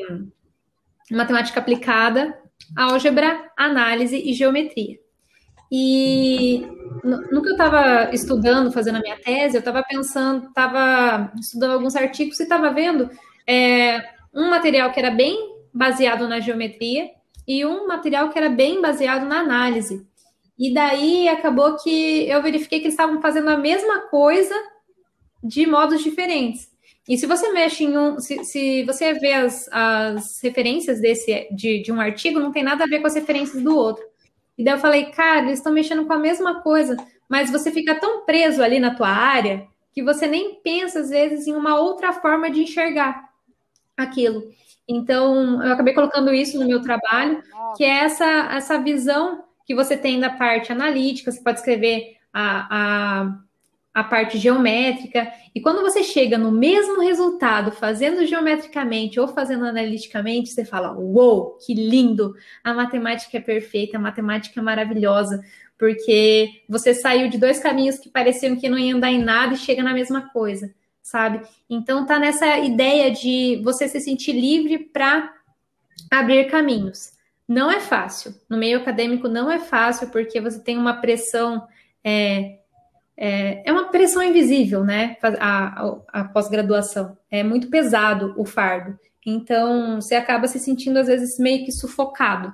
matemática 1.11 1.59
aplicada, 1.59 2.39
álgebra, 2.77 3.51
análise 3.57 4.17
e 4.17 4.35
geometria. 4.35 4.99
E 5.73 6.67
no, 7.05 7.43
que 7.43 7.49
eu 7.49 7.53
estava 7.53 8.15
estudando, 8.15 8.73
fazendo 8.73 8.97
a 8.97 9.01
minha 9.01 9.19
tese, 9.19 9.57
eu 9.57 9.61
estava 9.61 9.83
pensando, 9.83 10.49
estava 10.49 11.33
estudando 11.39 11.73
alguns 11.73 11.97
artigos 11.97 12.39
e 12.41 12.43
estava 12.43 12.71
vendo 12.71 13.11
é, 13.47 14.03
um 14.35 14.51
material 14.51 14.93
que 14.93 14.99
era 15.01 15.11
bem 15.11 15.57
baseado 15.73 16.29
na 16.29 16.41
geometria 16.41 17.11
e 17.47 17.65
um 17.65 17.87
material 17.87 18.31
que 18.31 18.39
era 18.39 18.49
bem 18.49 18.81
baseado 18.81 19.27
na 19.27 19.41
análise. 19.41 20.07
E 20.59 20.75
daí 20.75 21.29
acabou 21.29 21.77
que 21.77 22.29
eu 22.29 22.43
verifiquei 22.43 22.81
que 22.81 22.87
eles 22.87 22.95
estavam 22.95 23.21
fazendo 23.21 23.49
a 23.49 23.57
mesma 23.57 24.09
coisa 24.09 24.55
de 25.43 25.67
modos 25.67 26.03
diferentes. 26.03 26.69
E 27.09 27.17
se 27.17 27.27
você 27.27 27.51
mexe 27.53 27.85
em 27.85 27.97
um. 27.97 28.19
Se, 28.19 28.45
se 28.45 28.85
você 28.85 29.15
vê 29.15 29.33
as, 29.33 29.69
as 29.73 30.43
referências 30.43 31.01
desse, 31.01 31.49
de, 31.53 31.81
de 31.83 31.93
um 31.93 32.01
artigo, 32.01 32.41
não 32.41 32.53
tem 32.53 32.63
nada 32.63 32.85
a 32.85 32.87
ver 32.87 33.01
com 33.01 33.07
as 33.07 33.15
referências 33.15 33.63
do 33.63 33.75
outro. 33.75 34.05
E 34.59 34.65
daí 34.65 34.75
eu 34.75 34.81
falei, 34.81 35.07
cara, 35.07 35.47
eles 35.47 35.61
estão 35.61 35.73
mexendo 35.73 36.05
com 36.05 36.13
a 36.13 36.19
mesma 36.19 36.61
coisa, 36.61 36.97
mas 37.29 37.51
você 37.51 37.71
fica 37.71 37.95
tão 37.95 38.27
preso 38.27 38.63
ali 38.63 38.81
na 38.81 38.95
tua 38.95 39.09
área 39.09 39.67
que 39.93 40.03
você 40.03 40.27
nem 40.27 40.57
pensa, 40.57 41.01
às 41.01 41.11
vezes, 41.11 41.47
em 41.47 41.55
uma 41.55 41.79
outra 41.79 42.13
forma 42.13 42.51
de 42.51 42.63
enxergar 42.63 43.31
aquilo. 43.97 44.43
Então, 44.87 45.63
eu 45.63 45.73
acabei 45.73 45.95
colocando 45.95 46.33
isso 46.33 46.59
no 46.59 46.67
meu 46.67 46.83
trabalho, 46.83 47.43
que 47.77 47.85
é 47.85 48.05
essa, 48.05 48.25
essa 48.53 48.79
visão 48.79 49.45
que 49.69 49.75
você 49.75 49.97
tem 49.97 50.19
da 50.19 50.31
parte 50.31 50.73
analítica, 50.73 51.31
você 51.31 51.41
pode 51.41 51.59
escrever 51.59 52.17
a, 52.33 52.67
a 52.71 53.39
a 53.99 54.05
parte 54.05 54.39
geométrica. 54.39 55.29
E 55.53 55.61
quando 55.61 55.83
você 55.83 56.05
chega 56.05 56.39
no 56.39 56.53
mesmo 56.53 57.01
resultado 57.01 57.73
fazendo 57.73 58.25
geometricamente 58.25 59.19
ou 59.19 59.27
fazendo 59.27 59.65
analiticamente, 59.65 60.51
você 60.51 60.65
fala: 60.65 60.97
Uou, 60.97 61.59
que 61.59 61.75
lindo! 61.75 62.33
A 62.63 62.73
matemática 62.73 63.39
é 63.39 63.41
perfeita, 63.41 63.97
a 63.97 64.01
matemática 64.01 64.61
é 64.61 64.63
maravilhosa, 64.63 65.43
porque 65.77 66.63
você 66.69 66.95
saiu 66.95 67.29
de 67.29 67.39
dois 67.39 67.59
caminhos 67.59 67.99
que 67.99 68.09
pareciam 68.09 68.55
que 68.55 68.69
não 68.69 68.79
iam 68.79 69.01
dar 69.01 69.11
em 69.11 69.23
nada 69.23 69.55
e 69.55 69.59
chega 69.59 69.83
na 69.83 69.93
mesma 69.93 70.31
coisa, 70.31 70.73
sabe? 71.03 71.41
Então 71.69 72.07
tá 72.07 72.21
nessa 72.21 72.59
ideia 72.59 73.11
de 73.11 73.61
você 73.65 73.89
se 73.89 74.01
sentir 74.01 74.33
livre 74.33 74.79
para 74.79 75.35
abrir 76.09 76.45
caminhos. 76.45 77.18
Não 77.49 77.71
é 77.71 77.81
fácil. 77.81 78.35
No 78.49 78.59
meio 78.59 78.79
acadêmico 78.79 79.27
não 79.27 79.51
é 79.51 79.59
fácil, 79.59 80.09
porque 80.11 80.39
você 80.39 80.61
tem 80.63 80.77
uma 80.77 81.01
pressão. 81.01 81.67
É, 82.05 82.59
é, 83.17 83.63
é 83.65 83.73
uma 83.73 83.89
pressão 83.89 84.23
invisível, 84.23 84.85
né? 84.85 85.17
A, 85.41 85.83
a, 85.83 85.97
a 86.09 86.25
pós-graduação. 86.25 87.17
É 87.31 87.43
muito 87.43 87.71
pesado 87.71 88.35
o 88.37 88.45
fardo. 88.45 88.99
Então, 89.25 90.01
você 90.01 90.15
acaba 90.15 90.47
se 90.47 90.59
sentindo, 90.59 90.99
às 90.99 91.07
vezes, 91.07 91.39
meio 91.39 91.65
que 91.65 91.73
sufocado. 91.73 92.53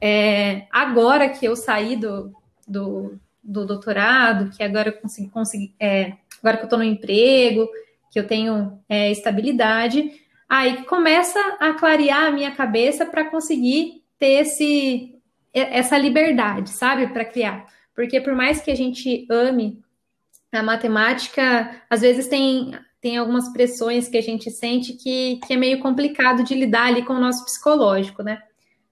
É, 0.00 0.66
agora 0.70 1.30
que 1.30 1.46
eu 1.46 1.56
saí 1.56 1.96
do, 1.96 2.32
do, 2.68 3.18
do, 3.42 3.66
doutorado, 3.66 4.50
que 4.54 4.62
agora 4.62 4.90
eu 4.90 5.00
consegui, 5.00 5.28
consegui 5.30 5.74
é, 5.80 6.12
agora 6.38 6.58
que 6.58 6.62
eu 6.62 6.66
estou 6.66 6.78
no 6.78 6.84
emprego, 6.84 7.66
que 8.10 8.18
eu 8.18 8.26
tenho 8.26 8.78
é, 8.88 9.10
estabilidade, 9.10 10.12
aí 10.48 10.84
começa 10.84 11.38
a 11.58 11.72
clarear 11.72 12.24
a 12.24 12.30
minha 12.30 12.50
cabeça 12.50 13.06
para 13.06 13.24
conseguir 13.24 14.02
ter 14.18 14.42
esse, 14.42 15.14
essa 15.52 15.96
liberdade, 15.98 16.70
sabe, 16.70 17.08
para 17.08 17.24
criar. 17.24 17.66
Porque 17.94 18.20
por 18.20 18.34
mais 18.34 18.60
que 18.60 18.70
a 18.70 18.74
gente 18.74 19.26
ame 19.30 19.82
a 20.52 20.62
matemática, 20.62 21.82
às 21.90 22.00
vezes 22.00 22.28
tem, 22.28 22.72
tem 23.00 23.16
algumas 23.16 23.52
pressões 23.52 24.08
que 24.08 24.16
a 24.16 24.22
gente 24.22 24.50
sente 24.50 24.94
que, 24.94 25.40
que 25.46 25.54
é 25.54 25.56
meio 25.56 25.80
complicado 25.80 26.44
de 26.44 26.54
lidar 26.54 26.86
ali 26.86 27.04
com 27.04 27.14
o 27.14 27.20
nosso 27.20 27.44
psicológico, 27.44 28.22
né? 28.22 28.42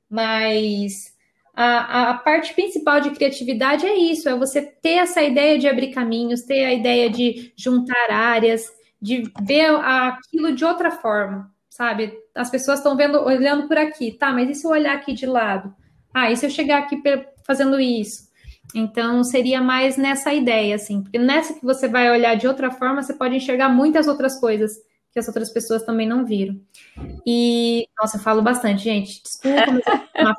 Mas 0.08 1.14
a, 1.54 2.10
a, 2.10 2.14
parte 2.14 2.52
principal 2.54 3.00
de 3.00 3.10
criatividade 3.10 3.86
é 3.86 3.94
isso: 3.94 4.28
é 4.28 4.36
você 4.36 4.62
ter 4.62 4.96
essa 4.98 5.22
ideia 5.22 5.58
de 5.58 5.68
abrir 5.68 5.92
caminhos, 5.92 6.42
ter 6.42 6.64
a 6.64 6.72
ideia 6.72 7.08
de 7.08 7.52
juntar 7.56 8.10
áreas, 8.10 8.64
de 9.00 9.22
ver 9.42 9.70
aquilo 9.70 10.54
de 10.54 10.64
outra 10.64 10.90
forma, 10.90 11.53
sabe? 11.74 12.16
As 12.32 12.50
pessoas 12.50 12.78
estão 12.78 12.96
vendo, 12.96 13.20
olhando 13.20 13.66
por 13.66 13.76
aqui, 13.76 14.12
tá? 14.12 14.32
Mas 14.32 14.48
e 14.48 14.54
se 14.54 14.64
eu 14.64 14.70
olhar 14.70 14.94
aqui 14.94 15.12
de 15.12 15.26
lado? 15.26 15.74
Ah, 16.14 16.30
e 16.30 16.36
se 16.36 16.46
eu 16.46 16.50
chegar 16.50 16.78
aqui 16.78 17.02
fazendo 17.44 17.80
isso? 17.80 18.28
Então, 18.72 19.24
seria 19.24 19.60
mais 19.60 19.96
nessa 19.96 20.32
ideia, 20.32 20.76
assim, 20.76 21.02
porque 21.02 21.18
nessa 21.18 21.52
que 21.52 21.64
você 21.64 21.88
vai 21.88 22.08
olhar 22.08 22.36
de 22.36 22.46
outra 22.46 22.70
forma, 22.70 23.02
você 23.02 23.12
pode 23.12 23.34
enxergar 23.34 23.68
muitas 23.68 24.06
outras 24.06 24.38
coisas 24.38 24.72
que 25.14 25.20
as 25.20 25.28
outras 25.28 25.48
pessoas 25.48 25.84
também 25.84 26.08
não 26.08 26.26
viram. 26.26 26.60
E, 27.24 27.88
nossa, 27.96 28.16
eu 28.16 28.20
falo 28.20 28.42
bastante, 28.42 28.82
gente. 28.82 29.22
Desculpa, 29.22 29.64
mas 29.70 30.36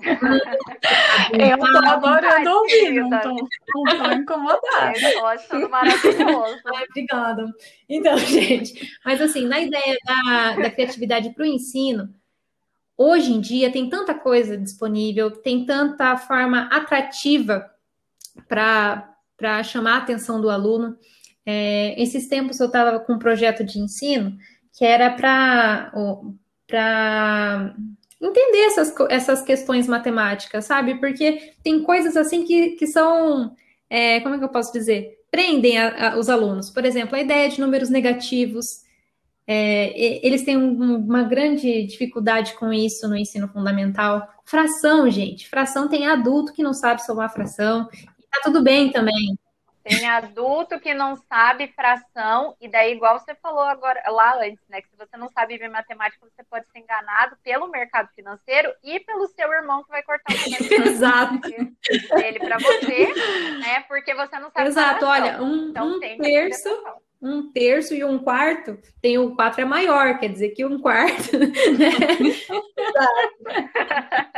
eu 1.31 1.57
tô 1.57 1.65
adorando 1.87 2.49
ouvir, 2.49 2.91
não 2.95 3.21
tô, 3.21 3.29
não 3.29 4.03
tô 4.03 4.11
incomodada. 4.11 4.99
Eu 5.01 5.25
achando 5.25 5.69
maravilhoso. 5.69 6.59
Ai, 6.75 6.83
obrigada. 6.89 7.45
Então, 7.87 8.17
gente, 8.27 8.91
mas 9.05 9.21
assim, 9.21 9.47
na 9.47 9.61
ideia 9.61 9.97
da, 10.05 10.55
da 10.63 10.69
criatividade 10.69 11.29
para 11.29 11.43
o 11.43 11.47
ensino, 11.47 12.13
hoje 12.97 13.31
em 13.31 13.39
dia 13.39 13.71
tem 13.71 13.89
tanta 13.89 14.13
coisa 14.13 14.57
disponível, 14.57 15.31
tem 15.31 15.65
tanta 15.65 16.17
forma 16.17 16.67
atrativa 16.69 17.65
para 18.49 19.63
chamar 19.63 19.93
a 19.93 19.99
atenção 19.99 20.41
do 20.41 20.49
aluno. 20.49 20.97
É, 21.45 21.95
esses 22.01 22.27
tempos 22.27 22.59
eu 22.59 22.67
estava 22.67 22.99
com 22.99 23.13
um 23.13 23.19
projeto 23.19 23.63
de 23.63 23.79
ensino 23.79 24.35
que 24.75 24.83
era 24.83 25.09
para 25.09 25.91
entender 28.21 28.65
essas, 28.65 28.93
essas 29.09 29.41
questões 29.41 29.87
matemáticas, 29.87 30.65
sabe? 30.65 30.95
Porque 30.95 31.53
tem 31.63 31.81
coisas 31.81 32.17
assim 32.17 32.43
que, 32.43 32.71
que 32.71 32.85
são, 32.85 33.55
é, 33.89 34.19
como 34.19 34.35
é 34.35 34.37
que 34.37 34.43
eu 34.43 34.49
posso 34.49 34.73
dizer? 34.73 35.23
Prendem 35.31 35.77
a, 35.77 36.11
a, 36.11 36.17
os 36.19 36.29
alunos. 36.29 36.69
Por 36.69 36.85
exemplo, 36.85 37.15
a 37.15 37.21
ideia 37.21 37.49
de 37.49 37.59
números 37.59 37.89
negativos. 37.89 38.83
É, 39.47 40.25
eles 40.25 40.43
têm 40.43 40.57
um, 40.57 40.95
uma 40.97 41.23
grande 41.23 41.85
dificuldade 41.85 42.55
com 42.55 42.73
isso 42.73 43.07
no 43.07 43.15
ensino 43.15 43.47
fundamental. 43.47 44.27
Fração, 44.43 45.09
gente. 45.09 45.47
Fração 45.47 45.87
tem 45.87 46.07
adulto 46.07 46.51
que 46.51 46.63
não 46.63 46.73
sabe 46.73 47.03
somar 47.03 47.31
fração. 47.31 47.87
E 47.93 48.27
tá 48.29 48.41
tudo 48.43 48.61
bem 48.63 48.91
também. 48.91 49.37
Tem 49.87 50.07
adulto 50.07 50.79
que 50.79 50.95
não 50.95 51.15
sabe 51.15 51.67
fração, 51.67 52.57
e 52.59 52.67
daí, 52.67 52.93
igual 52.93 53.19
você 53.19 53.35
falou 53.35 53.61
agora 53.61 54.01
lá 54.09 54.35
antes, 54.43 54.67
né? 54.67 54.81
Que 54.81 54.89
se 54.89 54.97
você 54.97 55.15
não 55.15 55.29
sabe 55.29 55.59
ver 55.59 55.69
matemática, 55.69 56.25
você 56.25 56.43
pode 56.43 56.65
ser 56.71 56.79
enganado 56.79 57.37
pelo 57.43 57.67
mercado 57.67 58.09
financeiro 58.15 58.73
e 58.83 58.99
pelo 59.01 59.27
seu 59.27 59.47
irmão 59.53 59.83
que 59.83 59.89
vai 59.91 60.01
cortar 60.01 60.33
o 60.33 60.33
Exato. 60.89 61.39
dele 61.39 62.39
para 62.39 62.57
você, 62.57 63.13
né? 63.59 63.81
Porque 63.87 64.15
você 64.15 64.39
não 64.39 64.49
sabe. 64.49 64.69
Exato, 64.69 65.05
olha, 65.05 65.43
um, 65.43 65.69
então, 65.69 65.87
um 65.87 65.99
terço. 65.99 66.69
Um 67.21 67.51
terço 67.51 67.93
e 67.93 68.03
um 68.03 68.17
quarto, 68.17 68.79
tem 69.01 69.19
o 69.19 69.35
quatro 69.35 69.61
é 69.61 69.65
maior, 69.65 70.17
quer 70.19 70.29
dizer 70.29 70.49
que 70.49 70.65
um 70.65 70.79
quarto. 70.79 71.37
Né? 71.77 71.91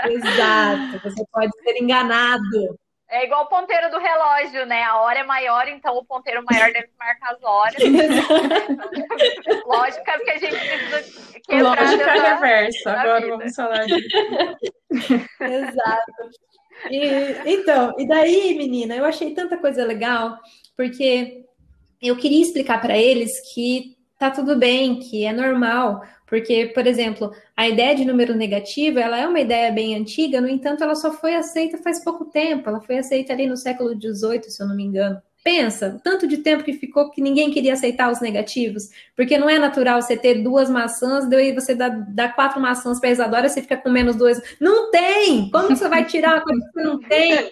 Exato. 0.09 0.11
Exato, 0.11 0.99
você 1.03 1.25
pode 1.31 1.51
ser 1.63 1.81
enganado. 1.81 2.77
É 3.09 3.23
igual 3.23 3.45
o 3.45 3.47
ponteiro 3.47 3.89
do 3.89 3.99
relógio, 3.99 4.65
né? 4.65 4.83
A 4.83 4.99
hora 4.99 5.19
é 5.19 5.23
maior, 5.23 5.67
então 5.69 5.95
o 5.97 6.03
ponteiro 6.03 6.43
maior 6.43 6.71
deve 6.73 6.89
marcar 6.99 7.33
as 7.33 7.41
horas. 7.41 7.75
Lógica 9.65 10.19
que 10.19 10.29
a 10.29 10.37
gente 10.37 10.57
precisa 10.57 11.39
quebrar. 11.39 11.81
Lógica 11.81 12.11
reversa. 12.11 12.91
Agora 12.91 13.21
vida. 13.21 13.37
vamos 13.37 13.55
falar 13.55 13.85
disso. 13.85 14.07
Exato. 15.39 16.11
E, 16.91 17.53
então, 17.53 17.95
e 17.97 18.05
daí, 18.05 18.57
menina, 18.57 18.95
eu 18.95 19.05
achei 19.05 19.33
tanta 19.33 19.57
coisa 19.57 19.85
legal, 19.85 20.37
porque 20.75 21.45
eu 22.01 22.17
queria 22.17 22.41
explicar 22.41 22.81
para 22.81 22.97
eles 22.97 23.53
que 23.53 23.95
tá 24.19 24.29
tudo 24.29 24.57
bem, 24.57 24.99
que 24.99 25.25
é 25.25 25.31
normal, 25.31 26.01
porque, 26.27 26.67
por 26.67 26.85
exemplo, 26.85 27.31
a 27.55 27.67
ideia 27.67 27.95
de 27.95 28.05
número 28.05 28.35
negativo, 28.35 28.99
ela 28.99 29.17
é 29.17 29.25
uma 29.25 29.39
ideia 29.39 29.71
bem 29.71 29.95
antiga, 29.95 30.41
no 30.41 30.49
entanto, 30.49 30.83
ela 30.83 30.93
só 30.93 31.11
foi 31.13 31.33
aceita 31.33 31.77
faz 31.77 32.03
pouco 32.03 32.25
tempo, 32.25 32.69
ela 32.69 32.81
foi 32.81 32.97
aceita 32.97 33.31
ali 33.31 33.47
no 33.47 33.55
século 33.55 33.91
XVIII, 33.91 34.43
se 34.43 34.61
eu 34.61 34.67
não 34.67 34.75
me 34.75 34.83
engano. 34.83 35.21
Pensa, 35.41 36.01
tanto 36.03 36.27
de 36.27 36.39
tempo 36.39 36.65
que 36.65 36.73
ficou 36.73 37.09
que 37.09 37.21
ninguém 37.21 37.49
queria 37.49 37.71
aceitar 37.71 38.11
os 38.11 38.19
negativos, 38.19 38.89
porque 39.15 39.37
não 39.37 39.49
é 39.49 39.57
natural 39.57 40.01
você 40.01 40.17
ter 40.17 40.43
duas 40.43 40.69
maçãs, 40.69 41.29
daí 41.29 41.53
você 41.53 41.73
dá, 41.73 41.87
dá 41.87 42.27
quatro 42.27 42.59
maçãs 42.59 42.99
para 42.99 43.11
Isadora, 43.11 43.47
você 43.47 43.61
fica 43.61 43.77
com 43.77 43.89
menos 43.89 44.17
dois. 44.17 44.41
Não 44.59 44.91
tem! 44.91 45.49
Como 45.49 45.69
você 45.69 45.87
vai 45.87 46.03
tirar 46.03 46.33
uma 46.35 46.41
coisa 46.41 46.69
que 46.73 46.83
não 46.83 46.99
tem? 46.99 47.49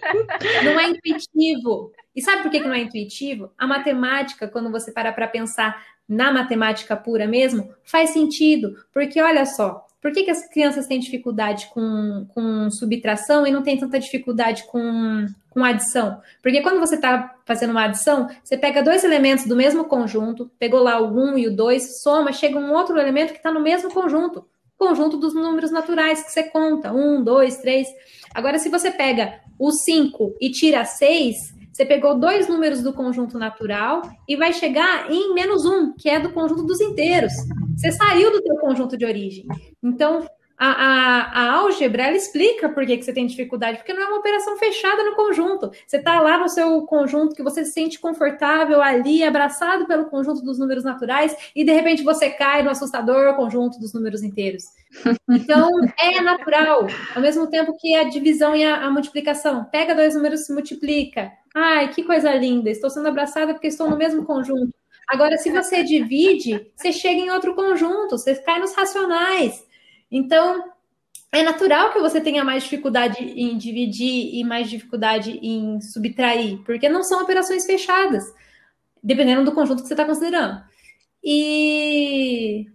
Não 0.65 0.77
é 0.77 0.89
intuitivo. 0.89 1.93
E 2.13 2.21
sabe 2.21 2.43
por 2.43 2.51
que 2.51 2.59
não 2.59 2.73
é 2.73 2.79
intuitivo? 2.79 3.51
A 3.57 3.65
matemática, 3.65 4.47
quando 4.47 4.71
você 4.71 4.91
para 4.91 5.13
para 5.13 5.27
pensar 5.27 5.81
na 6.07 6.31
matemática 6.31 6.95
pura 6.95 7.27
mesmo, 7.27 7.73
faz 7.83 8.11
sentido, 8.11 8.77
porque 8.93 9.21
olha 9.21 9.45
só, 9.45 9.85
por 10.05 10.11
que, 10.11 10.21
que 10.21 10.29
as 10.29 10.47
crianças 10.47 10.85
têm 10.85 10.99
dificuldade 10.99 11.67
com, 11.73 12.27
com 12.29 12.69
subtração 12.69 13.47
e 13.47 13.51
não 13.51 13.63
tem 13.63 13.75
tanta 13.75 13.99
dificuldade 13.99 14.63
com, 14.67 15.25
com 15.49 15.63
adição? 15.63 16.21
Porque 16.43 16.61
quando 16.61 16.79
você 16.79 16.93
está 16.93 17.35
fazendo 17.43 17.71
uma 17.71 17.85
adição, 17.85 18.29
você 18.43 18.55
pega 18.55 18.83
dois 18.83 19.03
elementos 19.03 19.47
do 19.47 19.55
mesmo 19.55 19.85
conjunto, 19.85 20.51
pegou 20.59 20.83
lá 20.83 21.01
o 21.01 21.11
1 21.11 21.39
e 21.39 21.47
o 21.47 21.55
2, 21.55 22.03
soma, 22.03 22.31
chega 22.31 22.59
um 22.59 22.71
outro 22.71 22.99
elemento 22.99 23.31
que 23.31 23.39
está 23.39 23.51
no 23.51 23.59
mesmo 23.59 23.91
conjunto. 23.91 24.45
Conjunto 24.77 25.17
dos 25.17 25.33
números 25.33 25.71
naturais 25.71 26.23
que 26.23 26.31
você 26.31 26.43
conta, 26.43 26.93
1, 26.93 27.23
2, 27.23 27.57
3. 27.57 27.87
Agora, 28.31 28.59
se 28.59 28.69
você 28.69 28.91
pega 28.91 29.39
o 29.57 29.71
5 29.71 30.35
e 30.39 30.51
tira 30.51 30.85
6, 30.85 31.54
você 31.75 31.85
pegou 31.85 32.17
dois 32.17 32.47
números 32.47 32.81
do 32.81 32.93
conjunto 32.93 33.37
natural 33.37 34.01
e 34.25 34.37
vai 34.37 34.53
chegar 34.53 35.11
em 35.11 35.33
menos 35.33 35.65
um, 35.65 35.91
que 35.91 36.09
é 36.09 36.17
do 36.17 36.31
conjunto 36.31 36.63
dos 36.63 36.79
inteiros. 36.79 37.33
Você 37.75 37.91
saiu 37.91 38.31
do 38.31 38.41
teu 38.41 38.55
conjunto 38.55 38.95
de 38.95 39.03
origem. 39.03 39.45
Então, 39.83 40.25
a, 40.57 40.67
a, 40.67 41.21
a, 41.33 41.51
álgebra, 41.55 42.03
ela 42.03 42.15
explica 42.15 42.69
por 42.69 42.85
que, 42.85 42.95
que 42.95 43.03
você 43.03 43.11
tem 43.11 43.27
dificuldade, 43.27 43.79
porque 43.79 43.93
não 43.93 44.03
é 44.03 44.05
uma 44.05 44.19
operação 44.19 44.55
fechada 44.57 45.03
no 45.03 45.17
conjunto. 45.17 45.69
Você 45.85 45.97
está 45.97 46.21
lá 46.21 46.37
no 46.37 46.47
seu 46.47 46.81
conjunto 46.83 47.35
que 47.35 47.43
você 47.43 47.65
se 47.65 47.73
sente 47.73 47.99
confortável 47.99 48.81
ali, 48.81 49.21
abraçado 49.21 49.85
pelo 49.85 50.05
conjunto 50.05 50.41
dos 50.45 50.57
números 50.57 50.85
naturais, 50.85 51.35
e 51.53 51.65
de 51.65 51.73
repente 51.73 52.03
você 52.03 52.29
cai 52.29 52.63
no 52.63 52.69
assustador 52.69 53.35
conjunto 53.35 53.81
dos 53.81 53.93
números 53.93 54.23
inteiros. 54.23 54.63
Então, 55.29 55.69
é 55.99 56.21
natural, 56.21 56.87
ao 57.13 57.21
mesmo 57.21 57.47
tempo 57.47 57.75
que 57.77 57.93
a 57.95 58.05
divisão 58.05 58.55
e 58.55 58.63
a, 58.63 58.85
a 58.85 58.89
multiplicação. 58.89 59.65
Pega 59.65 59.93
dois 59.93 60.15
números 60.15 60.45
se 60.45 60.53
multiplica. 60.53 61.33
Ai, 61.57 61.93
que 61.93 62.03
coisa 62.03 62.35
linda, 62.35 62.69
estou 62.69 62.89
sendo 62.89 63.07
abraçada 63.07 63.53
porque 63.53 63.67
estou 63.67 63.89
no 63.89 63.95
mesmo 63.95 64.25
conjunto. 64.25 64.73
Agora, 65.07 65.37
se 65.37 65.49
você 65.49 65.83
divide, 65.83 66.69
você 66.75 66.91
chega 66.91 67.21
em 67.21 67.29
outro 67.29 67.55
conjunto, 67.55 68.17
você 68.17 68.35
cai 68.35 68.59
nos 68.59 68.75
racionais. 68.75 69.65
Então, 70.11 70.71
é 71.31 71.43
natural 71.43 71.93
que 71.93 71.99
você 71.99 72.19
tenha 72.19 72.43
mais 72.43 72.63
dificuldade 72.63 73.23
em 73.23 73.57
dividir 73.57 74.35
e 74.35 74.43
mais 74.43 74.69
dificuldade 74.69 75.39
em 75.41 75.79
subtrair, 75.79 76.61
porque 76.65 76.89
não 76.89 77.03
são 77.03 77.21
operações 77.23 77.65
fechadas, 77.65 78.25
dependendo 79.01 79.45
do 79.45 79.53
conjunto 79.53 79.81
que 79.81 79.87
você 79.87 79.93
está 79.93 80.03
considerando. 80.05 80.61
E 81.23 82.65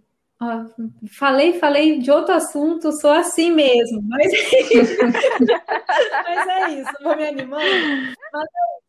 falei, 1.11 1.59
falei 1.59 1.99
de 1.99 2.11
outro 2.11 2.33
assunto, 2.33 2.91
sou 2.91 3.11
assim 3.11 3.51
mesmo, 3.51 4.01
mas, 4.07 4.31
mas 6.25 6.47
é 6.47 6.69
isso, 6.71 6.91
vou 7.03 7.15
me 7.15 7.27
animando. 7.27 8.15
Mas 8.33 8.43
é 8.43 8.81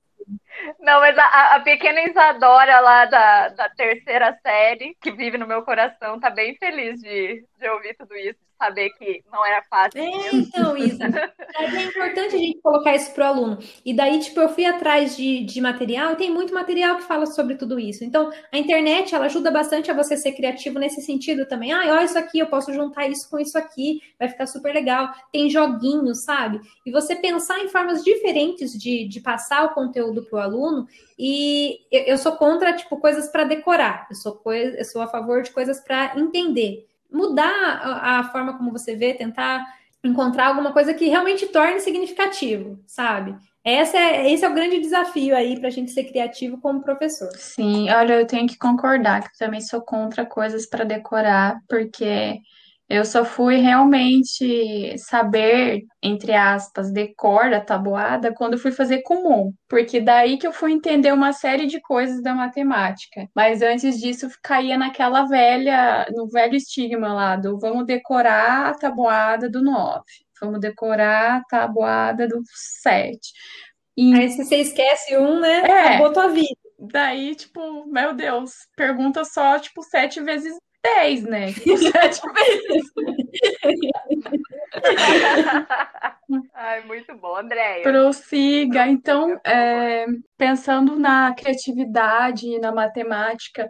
não, 0.79 1.01
mas 1.01 1.17
a, 1.19 1.57
a, 1.57 1.61
pequena 1.61 2.03
Isadora 2.03 2.81
lá 2.81 3.05
da, 3.07 3.49
da 3.49 3.69
terceira 3.71 4.39
série, 4.43 4.97
que 5.01 5.11
vive 5.11 5.39
no 5.39 5.47
meu 5.47 5.63
coração, 5.63 6.21
tá 6.21 6.31
bem 6.31 6.57
feliz 6.57 7.01
de, 7.01 7.45
de 7.59 7.69
ouvir 7.69 7.95
tudo 7.97 8.15
isso, 8.17 8.39
saber 8.63 8.91
que 8.91 9.25
não 9.33 9.45
era 9.45 9.61
fácil. 9.63 10.01
É, 10.01 10.35
então, 10.35 10.77
Isa. 10.77 11.05
é 11.59 11.83
importante 11.83 12.37
a 12.37 12.39
gente 12.39 12.61
colocar 12.61 12.95
isso 12.95 13.13
pro 13.13 13.25
aluno. 13.25 13.59
E 13.85 13.93
daí, 13.93 14.21
tipo, 14.21 14.39
eu 14.39 14.49
fui 14.49 14.65
atrás 14.65 15.17
de, 15.17 15.45
de 15.45 15.61
material, 15.61 16.13
e 16.13 16.17
tem 16.17 16.31
muito 16.31 16.55
material 16.55 16.97
que 16.97 17.03
fala 17.03 17.27
sobre 17.27 17.57
tudo 17.57 17.81
isso. 17.81 18.05
Então, 18.05 18.31
a 18.53 18.59
internet, 18.59 19.15
ela 19.15 19.27
ajuda 19.27 19.51
bastante 19.51 19.91
a 19.91 19.95
você 19.95 20.17
ser 20.17 20.33
criativo 20.33 20.79
nesse 20.79 21.01
sentido 21.03 21.45
também. 21.47 21.73
Ah, 21.73 21.83
olha 21.89 22.05
isso 22.05 22.19
aqui, 22.19 22.39
eu 22.39 22.47
posso 22.47 22.73
juntar 22.73 23.09
isso 23.09 23.29
com 23.29 23.39
isso 23.39 23.59
aqui, 23.59 24.01
vai 24.19 24.29
ficar 24.29 24.47
super 24.47 24.73
legal. 24.73 25.13
Tem 25.33 25.51
joguinhos, 25.51 26.25
sabe? 26.25 26.61
E 26.87 26.93
você 26.93 27.17
pensar 27.17 27.59
em 27.59 27.69
formas 27.69 28.05
diferentes 28.05 28.73
de, 28.73 29.09
de 29.09 29.21
passar 29.21 29.65
o 29.65 29.75
conteúdo 29.75 30.25
pro 30.25 30.39
aluno. 30.39 30.87
E 31.19 31.81
eu, 31.91 32.03
eu 32.03 32.19
sou 32.19 32.33
contra, 32.33 32.73
tipo, 32.73 32.97
coisas 32.99 33.29
para 33.29 33.45
decorar. 33.45 34.07
Eu 34.09 34.17
sou, 34.17 34.33
coisa, 34.35 34.77
eu 34.77 34.85
sou 34.85 35.03
a 35.03 35.09
favor 35.09 35.43
de 35.43 35.51
coisas 35.51 35.81
para 35.81 36.17
entender 36.17 36.92
mudar 37.13 37.81
a, 37.83 38.21
a 38.21 38.25
forma 38.25 38.57
como 38.57 38.73
você 38.73 38.97
vê, 38.97 39.15
tentar 39.15 39.65
encontrar 40.05 40.49
alguma 40.49 40.73
coisa 40.73 40.93
que 40.93 41.09
realmente 41.09 41.47
torne 41.47 41.81
significativo, 41.81 42.79
sabe? 42.87 43.37
Esse 43.65 43.97
é, 43.97 44.33
esse 44.33 44.45
é 44.45 44.49
o 44.49 44.55
grande 44.55 44.81
desafio 44.81 45.37
aí 45.37 45.59
para 45.59 45.69
a 45.69 45.71
gente 45.71 45.93
ser 45.93 46.05
criativo 46.05 46.59
como 46.59 46.83
professor. 46.83 47.31
Sim, 47.37 47.89
olha, 47.91 48.15
eu 48.15 48.27
tenho 48.27 48.49
que 48.49 48.59
concordar 48.59 49.23
que 49.23 49.29
eu 49.29 49.47
também 49.47 49.61
sou 49.61 49.81
contra 49.81 50.27
coisas 50.27 50.67
para 50.67 50.85
decorar, 50.85 51.61
porque 51.69 52.41
eu 52.89 53.05
só 53.05 53.25
fui 53.25 53.57
realmente 53.57 54.97
saber, 54.99 55.83
entre 56.03 56.33
aspas, 56.33 56.93
decor 56.93 57.51
da 57.51 57.61
tabuada 57.61 58.35
quando 58.35 58.59
fui 58.59 58.71
fazer 58.71 59.03
comum, 59.03 59.53
porque 59.69 60.01
daí 60.01 60.37
que 60.37 60.47
eu 60.47 60.53
fui 60.53 60.73
entender 60.73 61.13
uma 61.13 61.33
série 61.33 61.67
de 61.67 61.81
coisas 61.81 62.23
da 62.23 62.35
matemática. 62.35 63.29
Mas 63.35 63.63
antes 63.63 63.99
disso, 63.99 64.29
caía 64.43 64.77
naquela 64.77 65.25
velha, 65.27 66.07
no 66.15 66.29
velho 66.29 66.55
estigma 66.55 67.13
lá 67.15 67.37
do 67.37 67.59
vamos 67.59 67.87
decorar 67.87 68.67
a 68.67 68.75
tabuada 68.75 69.49
do 69.49 69.63
9, 69.63 70.03
vamos 70.41 70.61
decorar 70.61 71.39
a 71.39 71.45
tabuada 71.45 72.29
do 72.29 72.43
7. 72.45 73.19
E... 73.97 74.15
Aí 74.15 74.31
se 74.31 74.45
você 74.45 74.57
esquece 74.57 75.17
um, 75.17 75.41
né? 75.41 75.61
É, 75.61 75.81
acabou 75.89 76.13
tua 76.13 76.29
vida. 76.29 76.61
Daí, 76.79 77.35
tipo, 77.37 77.87
meu 77.87 78.13
Deus, 78.13 78.53
pergunta 78.77 79.25
só, 79.25 79.59
tipo, 79.59 79.83
sete 79.83 80.21
vezes 80.21 80.53
10, 80.83 81.23
né? 81.25 81.53
Tipo, 81.55 81.79
sete 81.79 82.21
vezes. 82.33 82.93
Ai, 86.55 86.85
muito 86.87 87.15
bom, 87.17 87.37
Andréia. 87.37 87.83
Prossiga. 87.83 88.87
Então, 88.87 89.39
é, 89.45 90.07
pensando 90.37 90.99
na 90.99 91.35
criatividade 91.35 92.47
e 92.47 92.59
na 92.59 92.73
matemática, 92.73 93.69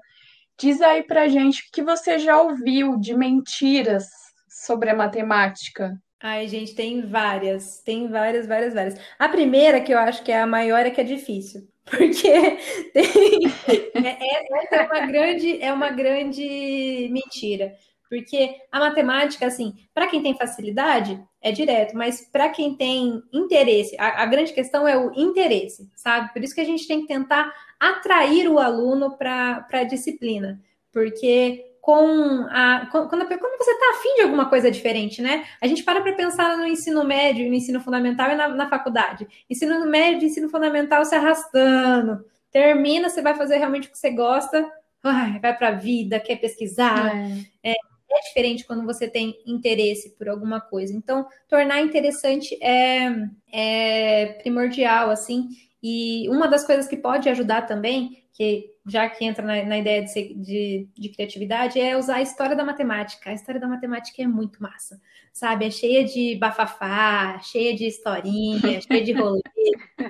diz 0.58 0.80
aí 0.80 1.02
pra 1.02 1.28
gente 1.28 1.62
o 1.62 1.72
que 1.72 1.82
você 1.82 2.18
já 2.18 2.40
ouviu 2.40 2.96
de 2.98 3.14
mentiras 3.14 4.06
sobre 4.48 4.90
a 4.90 4.94
matemática. 4.94 5.92
Ai, 6.22 6.46
gente, 6.46 6.72
tem 6.76 7.02
várias, 7.02 7.80
tem 7.80 8.06
várias, 8.06 8.46
várias, 8.46 8.72
várias. 8.72 9.00
A 9.18 9.28
primeira, 9.28 9.80
que 9.80 9.92
eu 9.92 9.98
acho 9.98 10.22
que 10.22 10.30
é 10.30 10.40
a 10.40 10.46
maior, 10.46 10.86
é 10.86 10.90
que 10.90 11.00
é 11.00 11.04
difícil. 11.04 11.68
Porque 11.84 12.58
tem, 12.92 13.46
é, 13.94 14.08
é, 14.08 14.76
é, 14.78 14.82
uma 14.84 15.06
grande, 15.06 15.60
é 15.60 15.72
uma 15.72 15.90
grande 15.90 17.08
mentira. 17.10 17.74
Porque 18.08 18.54
a 18.70 18.78
matemática, 18.78 19.46
assim, 19.46 19.74
para 19.92 20.06
quem 20.06 20.22
tem 20.22 20.36
facilidade, 20.36 21.20
é 21.40 21.50
direto, 21.50 21.96
mas 21.96 22.20
para 22.30 22.50
quem 22.50 22.76
tem 22.76 23.20
interesse, 23.32 23.96
a, 23.98 24.22
a, 24.22 24.26
grande 24.26 24.52
questão 24.52 24.86
é 24.86 24.96
o 24.96 25.12
interesse, 25.18 25.90
sabe? 25.96 26.32
Por 26.32 26.44
isso 26.44 26.54
que 26.54 26.60
a 26.60 26.64
gente 26.64 26.86
tem 26.86 27.00
que 27.00 27.08
tentar 27.08 27.52
atrair 27.80 28.48
o 28.48 28.60
aluno 28.60 29.16
para 29.16 29.66
a 29.72 29.84
disciplina. 29.84 30.62
Porque 30.92 31.71
com 31.82 32.46
a. 32.48 32.86
Quando, 32.92 33.08
quando 33.08 33.58
você 33.58 33.72
está 33.72 33.90
afim 33.90 34.14
de 34.14 34.22
alguma 34.22 34.48
coisa 34.48 34.70
diferente, 34.70 35.20
né? 35.20 35.44
A 35.60 35.66
gente 35.66 35.82
para 35.82 36.00
para 36.00 36.12
pensar 36.12 36.56
no 36.56 36.64
ensino 36.64 37.02
médio, 37.02 37.48
no 37.48 37.54
ensino 37.54 37.80
fundamental 37.80 38.30
e 38.30 38.36
na, 38.36 38.48
na 38.48 38.70
faculdade. 38.70 39.26
Ensino 39.50 39.84
médio, 39.84 40.28
ensino 40.28 40.48
fundamental 40.48 41.04
se 41.04 41.16
arrastando. 41.16 42.24
Termina, 42.52 43.08
você 43.08 43.20
vai 43.20 43.34
fazer 43.34 43.56
realmente 43.56 43.88
o 43.88 43.90
que 43.90 43.98
você 43.98 44.10
gosta, 44.10 44.64
ai, 45.02 45.40
vai 45.40 45.56
para 45.56 45.68
a 45.68 45.72
vida, 45.72 46.20
quer 46.20 46.36
pesquisar. 46.36 47.16
É. 47.64 47.72
É, 47.72 47.72
é 47.72 48.20
diferente 48.28 48.64
quando 48.64 48.86
você 48.86 49.08
tem 49.08 49.36
interesse 49.44 50.10
por 50.10 50.28
alguma 50.28 50.60
coisa. 50.60 50.94
Então, 50.94 51.26
tornar 51.48 51.80
interessante 51.80 52.56
é, 52.62 53.10
é 53.52 54.26
primordial, 54.40 55.10
assim. 55.10 55.48
E 55.82 56.28
uma 56.28 56.46
das 56.46 56.64
coisas 56.64 56.86
que 56.86 56.96
pode 56.96 57.28
ajudar 57.28 57.62
também, 57.62 58.21
que 58.32 58.70
já 58.86 59.08
que 59.08 59.24
entra 59.24 59.44
na, 59.44 59.62
na 59.62 59.78
ideia 59.78 60.02
de, 60.02 60.10
ser, 60.10 60.34
de, 60.34 60.88
de, 60.98 61.08
criatividade, 61.10 61.78
é 61.78 61.96
usar 61.96 62.16
a 62.16 62.22
história 62.22 62.56
da 62.56 62.64
matemática. 62.64 63.30
A 63.30 63.34
história 63.34 63.60
da 63.60 63.68
matemática 63.68 64.22
é 64.22 64.26
muito 64.26 64.62
massa, 64.62 65.00
sabe? 65.32 65.66
É 65.66 65.70
cheia 65.70 66.04
de 66.04 66.36
bafafá, 66.36 67.38
cheia 67.40 67.76
de 67.76 67.86
historinha, 67.86 68.80
cheia 68.80 69.04
de 69.04 69.12
rolê, 69.12 69.42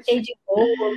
cheia 0.04 0.22
de 0.22 0.34
rolo. 0.46 0.92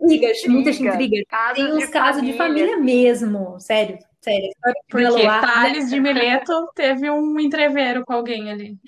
Intrigas, 0.00 0.38
muitas 0.46 0.80
intrigas. 0.80 1.24
Tem 1.54 1.72
uns 1.72 1.86
casos 1.86 2.22
de 2.22 2.32
família 2.32 2.76
mesmo, 2.78 3.58
sério. 3.60 3.98
Sério, 4.24 4.50
Porque 4.88 5.04
Meloar, 5.04 5.42
Thales 5.42 5.90
de 5.90 6.00
Mileto 6.00 6.70
teve 6.74 7.10
um 7.10 7.38
entreveiro 7.38 8.06
com 8.06 8.14
alguém 8.14 8.50
ali. 8.50 8.78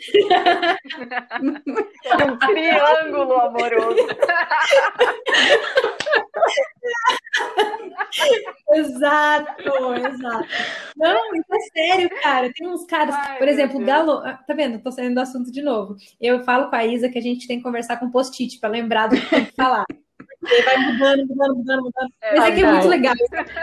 um 2.27 2.39
triângulo 2.39 3.35
amoroso. 3.35 3.99
exato, 8.77 9.95
exato. 9.95 10.49
Não, 10.97 11.35
isso 11.35 11.53
é 11.53 11.59
sério, 11.75 12.11
cara. 12.23 12.51
Tem 12.55 12.67
uns 12.67 12.87
caras, 12.87 13.15
Ai, 13.15 13.37
por 13.37 13.47
exemplo, 13.47 13.85
Galo. 13.85 14.23
Ah, 14.25 14.39
tá 14.47 14.55
vendo? 14.55 14.83
Tô 14.83 14.91
saindo 14.91 15.17
do 15.17 15.21
assunto 15.21 15.53
de 15.53 15.61
novo. 15.61 15.97
Eu 16.19 16.43
falo 16.45 16.71
com 16.71 16.77
a 16.77 16.87
Isa 16.87 17.11
que 17.11 17.19
a 17.19 17.23
gente 17.23 17.47
tem 17.47 17.59
que 17.59 17.63
conversar 17.63 17.99
com 17.99 18.11
post-it 18.11 18.59
para 18.59 18.71
lembrar 18.71 19.09
do 19.09 19.17
que 19.17 19.29
tem 19.29 19.45
que 19.45 19.55
falar. 19.55 19.85
Vai 20.65 20.79
mudando, 20.79 21.27
mudando, 21.27 21.57
mudando, 21.57 21.83
mudando. 21.83 22.13
É, 22.23 22.37
Mas 22.37 22.53
aqui 22.53 22.63
é 22.63 22.73
muito 22.73 22.89
legal. 22.89 23.15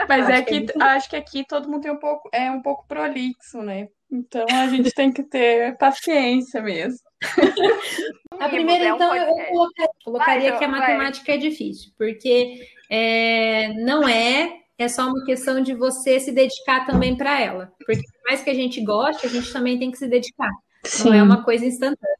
Mas 0.08 0.28
é 0.28 0.42
que, 0.42 0.66
é 0.78 0.82
acho 0.82 1.10
que 1.10 1.16
aqui 1.16 1.44
todo 1.46 1.68
mundo 1.68 1.82
tem 1.82 1.92
um 1.92 1.98
pouco, 1.98 2.28
é 2.32 2.50
um 2.50 2.62
pouco 2.62 2.86
prolixo, 2.86 3.62
né? 3.62 3.88
Então 4.10 4.46
a 4.50 4.68
gente 4.68 4.90
tem 4.92 5.12
que 5.12 5.22
ter 5.22 5.76
paciência 5.76 6.62
mesmo. 6.62 6.98
A 8.38 8.48
primeira, 8.48 8.88
então, 8.88 9.14
eu 9.14 9.26
colocaria, 9.26 9.88
colocaria 10.04 10.50
vai, 10.50 10.58
que 10.58 10.64
a 10.64 10.68
matemática 10.68 11.26
vai. 11.26 11.36
é 11.36 11.38
difícil, 11.38 11.92
porque 11.96 12.66
é, 12.90 13.68
não 13.74 14.08
é, 14.08 14.58
é 14.76 14.88
só 14.88 15.08
uma 15.08 15.24
questão 15.24 15.60
de 15.60 15.72
você 15.72 16.18
se 16.18 16.32
dedicar 16.32 16.84
também 16.84 17.16
para 17.16 17.40
ela. 17.40 17.72
Porque 17.86 18.02
por 18.02 18.28
mais 18.28 18.42
que 18.42 18.50
a 18.50 18.54
gente 18.54 18.82
goste, 18.82 19.26
a 19.26 19.30
gente 19.30 19.52
também 19.52 19.78
tem 19.78 19.90
que 19.90 19.98
se 19.98 20.08
dedicar. 20.08 20.50
Sim. 20.84 21.10
Não 21.10 21.14
é 21.14 21.22
uma 21.22 21.44
coisa 21.44 21.64
instantânea. 21.64 22.16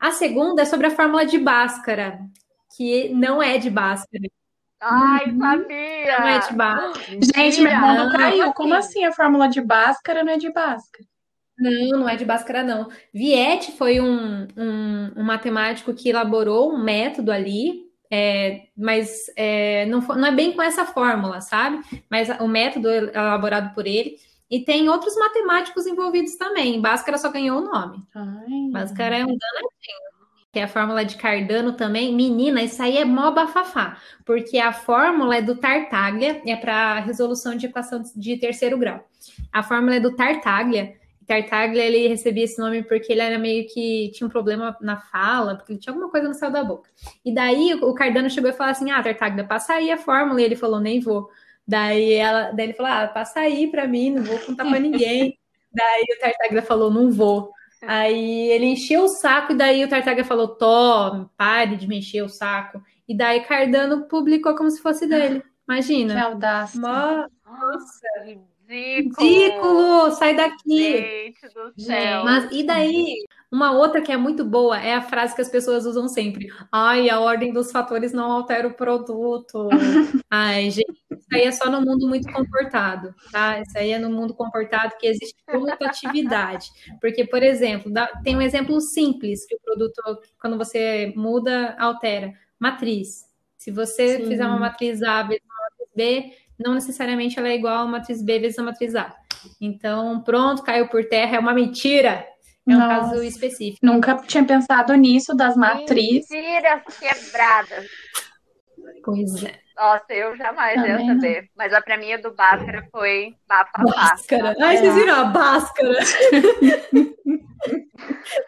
A 0.00 0.10
segunda 0.10 0.62
é 0.62 0.64
sobre 0.64 0.86
a 0.86 0.90
fórmula 0.90 1.24
de 1.24 1.38
Bhaskara, 1.38 2.18
que 2.76 3.08
não 3.10 3.42
é 3.42 3.58
de 3.58 3.70
Bhaskara. 3.70 4.28
Ai, 4.80 5.30
uhum. 5.30 5.40
sabia! 5.40 6.18
Não 6.18 6.26
é 6.26 6.38
de 6.38 6.54
Bhaskara. 6.54 6.92
Gente, 7.34 7.60
meu 7.62 7.72
irmão 7.72 8.10
caiu. 8.10 8.52
Como 8.52 8.74
assim 8.74 9.04
a 9.04 9.12
fórmula 9.12 9.48
de 9.48 9.60
Bhaskara 9.60 10.22
não 10.22 10.32
é 10.32 10.36
de 10.36 10.52
Bhaskara? 10.52 11.06
Não, 11.58 12.00
não 12.00 12.08
é 12.08 12.16
de 12.16 12.24
Bhaskara, 12.24 12.62
não. 12.62 12.88
Viette 13.12 13.72
foi 13.72 14.00
um, 14.00 14.46
um, 14.56 15.12
um 15.16 15.22
matemático 15.22 15.94
que 15.94 16.08
elaborou 16.08 16.72
um 16.72 16.82
método 16.82 17.30
ali, 17.30 17.84
é, 18.10 18.66
mas 18.76 19.30
é, 19.36 19.86
não, 19.86 20.00
não 20.00 20.26
é 20.26 20.32
bem 20.32 20.52
com 20.52 20.60
essa 20.60 20.84
fórmula, 20.84 21.40
sabe? 21.40 21.80
Mas 22.10 22.28
o 22.40 22.48
método 22.48 22.88
é 22.90 22.98
elaborado 22.98 23.72
por 23.72 23.86
ele. 23.86 24.16
E 24.50 24.60
tem 24.60 24.88
outros 24.88 25.16
matemáticos 25.16 25.86
envolvidos 25.86 26.36
também. 26.36 26.80
Bhaskara 26.80 27.16
só 27.16 27.30
ganhou 27.30 27.60
o 27.60 27.64
nome. 27.64 28.02
Ai. 28.14 28.70
Bhaskara 28.70 29.16
é 29.16 29.24
um 29.24 29.26
danadinho 29.26 30.13
que 30.54 30.60
é 30.60 30.62
a 30.62 30.68
fórmula 30.68 31.04
de 31.04 31.16
Cardano 31.16 31.72
também. 31.72 32.14
Menina, 32.14 32.62
isso 32.62 32.80
aí 32.80 32.96
é 32.96 33.04
mó 33.04 33.32
bafafá, 33.32 33.98
porque 34.24 34.56
a 34.58 34.72
fórmula 34.72 35.36
é 35.36 35.42
do 35.42 35.56
Tartaglia, 35.56 36.40
é 36.46 36.54
para 36.54 37.00
resolução 37.00 37.56
de 37.56 37.66
equação 37.66 38.04
de 38.14 38.36
terceiro 38.36 38.78
grau. 38.78 39.04
A 39.52 39.64
fórmula 39.64 39.96
é 39.96 40.00
do 40.00 40.14
Tartaglia. 40.14 40.94
Tartaglia, 41.26 41.84
ele 41.84 42.06
recebia 42.06 42.44
esse 42.44 42.56
nome 42.60 42.84
porque 42.84 43.12
ele 43.12 43.20
era 43.20 43.36
meio 43.36 43.66
que 43.66 44.12
tinha 44.14 44.28
um 44.28 44.30
problema 44.30 44.76
na 44.80 44.96
fala, 44.96 45.56
porque 45.56 45.72
ele 45.72 45.80
tinha 45.80 45.92
alguma 45.92 46.08
coisa 46.08 46.28
no 46.28 46.34
céu 46.34 46.52
da 46.52 46.62
boca. 46.62 46.88
E 47.24 47.34
daí 47.34 47.74
o 47.74 47.92
Cardano 47.92 48.30
chegou 48.30 48.48
e 48.48 48.52
falou 48.52 48.70
assim: 48.70 48.92
Ah, 48.92 49.02
Tartaglia, 49.02 49.42
passa 49.42 49.72
aí 49.72 49.90
a 49.90 49.98
fórmula. 49.98 50.40
E 50.40 50.44
ele 50.44 50.54
falou: 50.54 50.78
Nem 50.78 51.00
vou. 51.00 51.28
Daí, 51.66 52.12
ela, 52.12 52.52
daí 52.52 52.66
ele 52.66 52.74
falou: 52.74 52.92
Ah, 52.92 53.08
passa 53.08 53.40
aí 53.40 53.66
para 53.66 53.88
mim, 53.88 54.10
não 54.10 54.22
vou 54.22 54.38
contar 54.38 54.64
para 54.64 54.78
ninguém. 54.78 55.36
daí 55.72 56.04
o 56.16 56.20
Tartaglia 56.20 56.62
falou: 56.62 56.92
Não 56.92 57.10
vou. 57.10 57.53
Aí 57.86 58.50
ele 58.50 58.66
encheu 58.66 59.04
o 59.04 59.08
saco 59.08 59.52
e 59.52 59.56
daí 59.56 59.84
o 59.84 59.88
Tartaga 59.88 60.24
falou: 60.24 60.48
Tó, 60.48 61.28
pare 61.36 61.76
de 61.76 61.86
me 61.86 61.98
encher 61.98 62.22
o 62.22 62.28
saco. 62.28 62.82
E 63.06 63.16
daí 63.16 63.40
Cardano 63.40 64.06
publicou 64.08 64.54
como 64.54 64.70
se 64.70 64.80
fosse 64.80 65.06
dele. 65.06 65.42
Imagina. 65.68 66.14
Que 66.14 66.20
audácia. 66.20 66.80
Mó... 66.80 67.26
Nossa, 67.44 68.06
ridículo. 68.24 68.48
ridículo. 69.18 70.10
Sai 70.12 70.34
daqui. 70.34 71.32
Gente 71.32 71.54
do 71.54 71.82
céu. 71.82 72.24
Mas 72.24 72.50
e 72.52 72.62
daí? 72.62 73.24
Uma 73.50 73.70
outra 73.70 74.02
que 74.02 74.10
é 74.10 74.16
muito 74.16 74.44
boa 74.44 74.80
é 74.80 74.94
a 74.94 75.02
frase 75.02 75.32
que 75.32 75.40
as 75.40 75.48
pessoas 75.48 75.86
usam 75.86 76.08
sempre. 76.08 76.48
Ai, 76.72 77.08
a 77.08 77.20
ordem 77.20 77.52
dos 77.52 77.70
fatores 77.70 78.12
não 78.12 78.32
altera 78.32 78.66
o 78.66 78.74
produto. 78.74 79.68
Ai, 80.28 80.70
gente, 80.70 81.03
isso 81.18 81.28
aí 81.32 81.42
é 81.42 81.52
só 81.52 81.70
no 81.70 81.80
mundo 81.80 82.08
muito 82.08 82.30
comportado, 82.32 83.14
tá? 83.32 83.60
Isso 83.60 83.76
aí 83.76 83.90
é 83.90 83.98
no 83.98 84.10
mundo 84.10 84.34
comportado 84.34 84.94
que 84.98 85.06
existe 85.06 85.36
comutatividade. 85.46 86.70
Porque, 87.00 87.24
por 87.24 87.42
exemplo, 87.42 87.92
dá, 87.92 88.06
tem 88.22 88.36
um 88.36 88.42
exemplo 88.42 88.80
simples 88.80 89.46
que 89.46 89.54
o 89.54 89.60
produto, 89.60 90.02
quando 90.40 90.58
você 90.58 91.12
muda, 91.16 91.76
altera. 91.78 92.32
Matriz. 92.58 93.24
Se 93.56 93.70
você 93.70 94.18
Sim. 94.18 94.26
fizer 94.26 94.46
uma 94.46 94.58
matriz 94.58 95.02
A 95.02 95.22
vezes 95.22 95.42
uma 95.44 95.70
matriz 95.70 95.90
B, 95.94 96.32
não 96.58 96.74
necessariamente 96.74 97.38
ela 97.38 97.48
é 97.48 97.54
igual 97.54 97.84
a 97.84 97.86
matriz 97.86 98.22
B 98.22 98.38
vezes 98.38 98.58
a 98.58 98.62
matriz 98.62 98.94
A. 98.94 99.14
Então, 99.60 100.22
pronto, 100.22 100.62
caiu 100.62 100.88
por 100.88 101.04
terra, 101.04 101.36
é 101.36 101.38
uma 101.38 101.54
mentira. 101.54 102.26
É 102.66 102.74
um 102.74 102.78
Nossa, 102.78 103.10
caso 103.10 103.22
específico. 103.22 103.84
Nunca 103.84 104.16
tinha 104.26 104.44
pensado 104.44 104.94
nisso 104.94 105.34
das 105.34 105.54
matrizes. 105.56 106.28
Mentiras 106.30 106.82
quebradas. 106.98 107.86
Pois 109.04 109.44
é. 109.44 109.63
Nossa, 109.76 110.12
eu 110.12 110.36
jamais 110.36 110.74
Também 110.76 110.90
ia 110.90 111.14
saber. 111.14 111.50
Mas 111.56 111.72
a 111.72 111.80
pra 111.82 111.96
mim 111.96 112.12
a 112.12 112.16
do 112.18 112.32
Bhaskara 112.32 112.86
foi 112.90 113.34
Bafafá. 113.48 113.82
Bhaskara. 113.82 114.54
Ai, 114.60 114.76
vocês 114.76 114.94
viram 114.94 115.20
a 115.20 115.24
Bhaskara? 115.24 115.98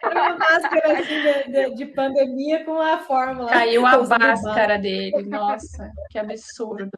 Era 0.03 0.11
uma 0.29 0.37
máscara 0.37 0.99
assim, 0.99 1.21
de, 1.21 1.51
de, 1.51 1.75
de, 1.75 1.85
pandemia 1.87 2.63
com 2.63 2.79
a 2.79 2.99
fórmula. 2.99 3.49
Caiu 3.49 3.85
a 3.85 3.97
máscara 3.97 4.77
dele. 4.77 5.23
Nossa, 5.23 5.91
que 6.09 6.17
absurdo. 6.17 6.89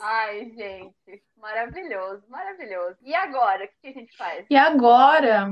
Ai, 0.00 0.50
gente, 0.50 1.22
maravilhoso, 1.38 2.22
maravilhoso. 2.28 2.96
E 3.02 3.14
agora, 3.14 3.64
o 3.64 3.68
que 3.80 3.88
a 3.88 3.92
gente 3.92 4.16
faz? 4.16 4.44
E 4.50 4.56
agora, 4.56 5.50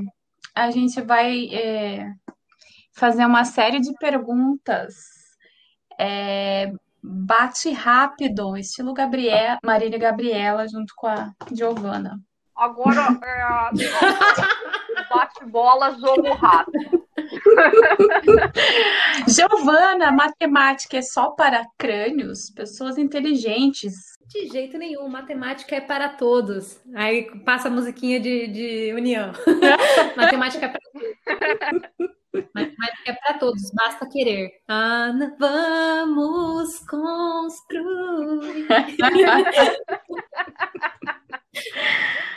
a 0.53 0.69
gente 0.69 1.01
vai 1.01 1.47
é, 1.53 2.11
fazer 2.91 3.25
uma 3.25 3.45
série 3.45 3.79
de 3.79 3.93
perguntas. 3.97 4.93
É, 5.99 6.71
bate 7.03 7.71
rápido, 7.71 8.55
estilo 8.55 8.93
Gabriel, 8.93 9.57
Marília 9.63 9.99
Gabriela 9.99 10.67
junto 10.67 10.93
com 10.95 11.07
a 11.07 11.33
Giovana. 11.51 12.19
Agora 12.55 13.19
é 13.23 13.73
bate-bola, 15.09 15.97
jogo 15.99 16.31
rápido. 16.33 17.03
Giovana, 19.27 20.11
matemática 20.11 20.97
é 20.97 21.01
só 21.01 21.31
para 21.31 21.65
crânios, 21.77 22.51
pessoas 22.51 22.97
inteligentes. 22.97 24.13
De 24.27 24.47
jeito 24.47 24.77
nenhum, 24.77 25.09
matemática 25.09 25.75
é 25.75 25.81
para 25.81 26.07
todos. 26.09 26.79
Aí 26.95 27.29
passa 27.41 27.67
a 27.67 27.71
musiquinha 27.71 28.19
de, 28.19 28.47
de 28.47 28.93
união. 28.93 29.33
matemática 30.15 30.65
é 30.65 30.69
para 30.69 30.79
todos. 30.91 31.07
Matemática 32.33 33.11
é 33.11 33.13
para 33.13 33.37
todos, 33.37 33.71
basta 33.73 34.09
querer. 34.09 34.51
Ana, 34.67 35.35
vamos 35.39 36.79
construir. 36.79 38.67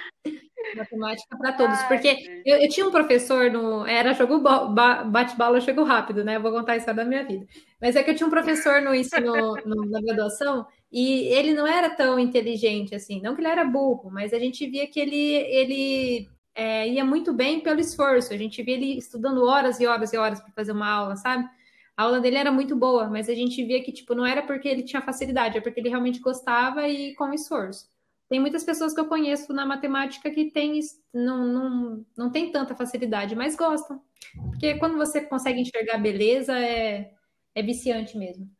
Matemática 0.76 1.36
para 1.38 1.52
todos, 1.52 1.78
Ai, 1.78 1.88
porque 1.88 2.42
eu, 2.44 2.58
eu, 2.58 2.68
tinha 2.68 2.86
um 2.86 2.90
professor 2.90 3.50
no. 3.50 3.86
Era 3.86 4.12
jogo 4.12 4.38
bate-bola, 4.38 5.60
jogo 5.60 5.84
rápido, 5.84 6.24
né? 6.24 6.36
Eu 6.36 6.42
vou 6.42 6.52
contar 6.52 6.76
isso 6.76 6.92
da 6.92 7.04
minha 7.04 7.24
vida. 7.24 7.46
Mas 7.80 7.96
é 7.96 8.02
que 8.02 8.10
eu 8.10 8.14
tinha 8.14 8.26
um 8.26 8.30
professor 8.30 8.82
no 8.82 8.94
ensino, 8.94 9.56
no, 9.64 9.86
na 9.86 10.00
graduação, 10.02 10.66
e 10.90 11.28
ele 11.28 11.54
não 11.54 11.66
era 11.66 11.90
tão 11.90 12.18
inteligente 12.18 12.94
assim. 12.94 13.20
Não 13.22 13.34
que 13.34 13.40
ele 13.40 13.48
era 13.48 13.64
burro, 13.64 14.10
mas 14.10 14.32
a 14.32 14.38
gente 14.38 14.68
via 14.68 14.86
que 14.86 15.00
ele, 15.00 15.16
ele 15.16 16.28
é, 16.56 16.88
ia 16.88 17.04
muito 17.04 17.34
bem 17.34 17.60
pelo 17.60 17.80
esforço. 17.80 18.32
A 18.32 18.36
gente 18.36 18.62
via 18.62 18.74
ele 18.74 18.96
estudando 18.96 19.44
horas 19.44 19.78
e 19.78 19.86
horas 19.86 20.12
e 20.12 20.16
horas 20.16 20.40
para 20.40 20.52
fazer 20.52 20.72
uma 20.72 20.88
aula, 20.88 21.14
sabe? 21.14 21.46
A 21.94 22.02
aula 22.02 22.20
dele 22.20 22.36
era 22.36 22.50
muito 22.50 22.74
boa, 22.74 23.08
mas 23.08 23.28
a 23.28 23.34
gente 23.34 23.62
via 23.62 23.82
que, 23.82 23.92
tipo, 23.92 24.14
não 24.14 24.24
era 24.26 24.42
porque 24.42 24.66
ele 24.66 24.82
tinha 24.82 25.02
facilidade, 25.02 25.58
é 25.58 25.60
porque 25.60 25.80
ele 25.80 25.90
realmente 25.90 26.18
gostava 26.18 26.88
e 26.88 27.14
com 27.14 27.32
esforço. 27.32 27.88
Tem 28.28 28.40
muitas 28.40 28.64
pessoas 28.64 28.92
que 28.92 29.00
eu 29.00 29.06
conheço 29.06 29.52
na 29.52 29.64
matemática 29.64 30.30
que 30.30 30.50
tem, 30.50 30.80
não, 31.14 31.46
não, 31.46 32.06
não 32.16 32.30
tem 32.30 32.50
tanta 32.50 32.74
facilidade, 32.74 33.36
mas 33.36 33.54
gostam. 33.54 34.02
Porque 34.50 34.74
quando 34.78 34.96
você 34.96 35.20
consegue 35.20 35.60
enxergar 35.60 35.98
beleza, 35.98 36.58
é, 36.58 37.12
é 37.54 37.62
viciante 37.62 38.18
mesmo. 38.18 38.50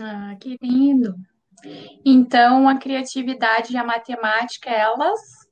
Ah, 0.00 0.36
que 0.38 0.56
lindo! 0.62 1.14
Então, 2.04 2.68
a 2.68 2.78
criatividade 2.78 3.72
e 3.72 3.76
a 3.76 3.84
matemática, 3.84 4.70
elas. 4.70 5.47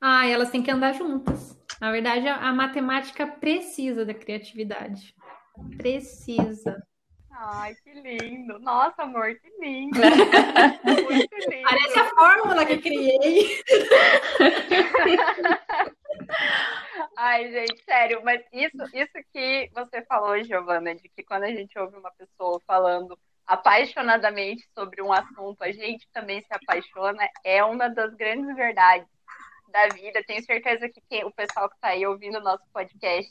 Ah, 0.00 0.26
elas 0.26 0.50
têm 0.50 0.62
que 0.62 0.70
andar 0.70 0.92
juntas. 0.92 1.58
Na 1.80 1.90
verdade, 1.90 2.26
a, 2.26 2.36
a 2.36 2.52
matemática 2.52 3.26
precisa 3.26 4.04
da 4.04 4.14
criatividade. 4.14 5.14
Precisa. 5.76 6.82
Ai, 7.30 7.74
que 7.84 7.92
lindo. 7.92 8.58
Nossa, 8.58 9.02
amor, 9.02 9.34
que 9.36 9.48
lindo. 9.60 9.98
Muito 10.84 11.36
lindo. 11.48 11.68
Parece 11.68 12.00
a 12.00 12.10
fórmula 12.10 12.66
que 12.66 12.78
criei. 12.78 13.62
Ai, 17.16 17.50
gente, 17.50 17.82
sério, 17.84 18.20
mas 18.24 18.42
isso, 18.52 18.76
isso 18.92 19.12
que 19.32 19.70
você 19.72 20.02
falou, 20.02 20.42
Giovana, 20.42 20.94
de 20.94 21.08
que 21.08 21.22
quando 21.22 21.44
a 21.44 21.50
gente 21.50 21.78
ouve 21.78 21.96
uma 21.96 22.10
pessoa 22.12 22.60
falando 22.66 23.18
apaixonadamente 23.46 24.68
sobre 24.74 25.00
um 25.00 25.12
assunto, 25.12 25.62
a 25.62 25.70
gente 25.70 26.06
também 26.12 26.40
se 26.40 26.48
apaixona, 26.50 27.26
é 27.44 27.64
uma 27.64 27.88
das 27.88 28.14
grandes 28.14 28.54
verdades 28.54 29.08
da 29.70 29.88
vida. 29.88 30.22
Tenho 30.26 30.42
certeza 30.44 30.88
que 30.88 31.00
quem, 31.08 31.24
o 31.24 31.30
pessoal 31.30 31.68
que 31.68 31.76
está 31.76 31.88
aí 31.88 32.06
ouvindo 32.06 32.38
o 32.38 32.42
nosso 32.42 32.64
podcast 32.72 33.30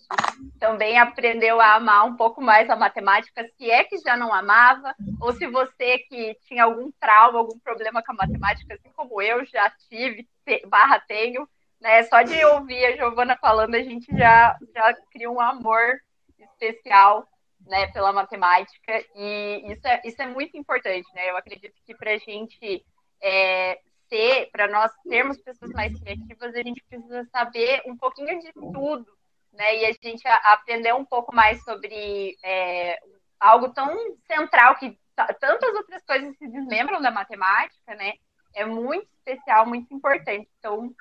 também 0.60 0.98
aprendeu 0.98 1.60
a 1.60 1.76
amar 1.76 2.06
um 2.06 2.16
pouco 2.16 2.42
mais 2.42 2.70
a 2.70 2.76
matemática, 2.76 3.50
se 3.58 3.70
é 3.70 3.84
que 3.84 3.98
já 4.00 4.16
não 4.16 4.34
amava, 4.34 4.96
ou 5.20 5.34
se 5.34 5.48
você 5.48 6.00
que 6.00 6.36
tinha 6.48 6.64
algum 6.64 6.92
trauma, 7.00 7.40
algum 7.40 7.58
problema 7.60 8.04
com 8.04 8.12
a 8.14 8.16
matemática, 8.16 8.74
assim 8.74 8.92
como 8.96 9.22
eu 9.22 9.46
já 9.46 9.70
tive, 9.90 10.28
barra 10.68 11.00
tenho, 11.00 11.48
né? 11.80 12.04
Só 12.04 12.22
de 12.22 12.44
ouvir 12.46 12.86
a 12.86 12.96
Giovana 12.96 13.38
falando, 13.38 13.76
a 13.76 13.84
gente 13.84 14.08
já, 14.16 14.58
já 14.74 14.94
cria 15.12 15.30
um 15.30 15.40
amor 15.40 16.00
especial 16.40 17.28
né, 17.66 17.88
pela 17.88 18.14
matemática, 18.14 19.04
e 19.16 19.64
isso 19.72 19.86
é, 19.86 20.02
isso 20.06 20.22
é 20.22 20.28
muito 20.28 20.56
importante, 20.58 21.08
né? 21.14 21.30
Eu 21.30 21.38
acredito 21.38 21.76
que 21.86 21.96
para 21.96 22.12
a 22.14 22.18
gente 22.18 22.86
é, 23.22 23.80
ser, 24.10 24.50
para 24.52 24.68
nós 24.68 24.92
sermos 25.08 25.38
pessoas 25.42 25.72
mais 25.72 25.98
criativas, 26.00 26.56
a 26.56 26.62
gente 26.62 26.84
precisa 26.88 27.26
saber 27.32 27.82
um 27.86 27.96
pouquinho 27.96 28.40
de 28.40 28.52
tudo, 28.54 29.06
né? 29.54 29.78
E 29.78 29.86
a 29.86 29.92
gente 29.92 30.28
aprender 30.28 30.94
um 30.94 31.06
pouco 31.06 31.36
mais 31.36 31.64
sobre 31.64 32.38
é, 32.44 33.00
algo 33.40 33.74
tão 33.74 33.96
central 34.26 34.76
que 34.76 34.98
tantas 35.40 35.74
outras 35.74 36.04
coisas 36.06 36.38
se 36.38 36.48
desmembram 36.48 37.02
da 37.02 37.12
matemática, 37.12 37.96
né? 37.96 38.14
É 38.54 38.66
muito 38.66 39.08
especial, 39.18 39.66
muito 39.66 39.94
importante. 39.94 40.50
Então, 40.60 40.94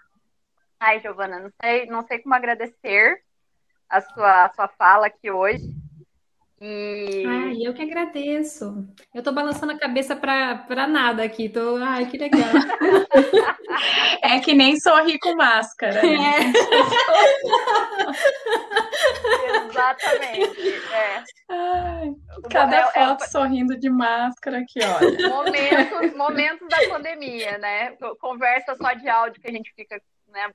ai, 0.81 1.01
Giovana, 1.01 1.41
não 1.41 1.51
sei, 1.63 1.87
não 1.87 2.03
sei 2.03 2.19
como 2.21 2.35
agradecer 2.35 3.23
a 3.89 4.01
sua, 4.01 4.45
a 4.45 4.53
sua 4.55 4.69
fala 4.69 5.07
aqui 5.07 5.31
hoje. 5.31 5.65
E... 6.61 7.25
Ai, 7.27 7.57
eu 7.63 7.75
que 7.75 7.83
agradeço. 7.83 8.87
Eu 9.15 9.23
tô 9.23 9.31
balançando 9.31 9.73
a 9.73 9.79
cabeça 9.79 10.17
para 10.17 10.87
nada 10.87 11.23
aqui. 11.23 11.49
Tô... 11.51 11.77
Ai, 11.77 12.07
que 12.07 12.17
legal. 12.17 12.49
é 14.23 14.41
que 14.41 14.55
nem 14.55 14.81
sorri 14.81 15.19
com 15.19 15.35
máscara. 15.35 16.01
Né? 16.03 16.17
É. 16.17 16.53
Exatamente. 19.69 20.69
É. 20.93 21.25
Ai, 21.51 22.15
cada 22.51 22.77
é, 22.77 22.91
foto 22.91 23.25
é... 23.25 23.29
sorrindo 23.29 23.79
de 23.79 23.91
máscara 23.91 24.59
aqui, 24.61 24.81
olha. 24.83 25.29
Momentos, 25.29 26.17
momentos 26.17 26.69
da 26.69 26.89
pandemia, 26.89 27.59
né? 27.59 27.95
Conversa 28.19 28.75
só 28.77 28.95
de 28.95 29.07
áudio 29.09 29.43
que 29.43 29.49
a 29.49 29.53
gente 29.53 29.75
fica 29.75 30.01
né, 30.29 30.51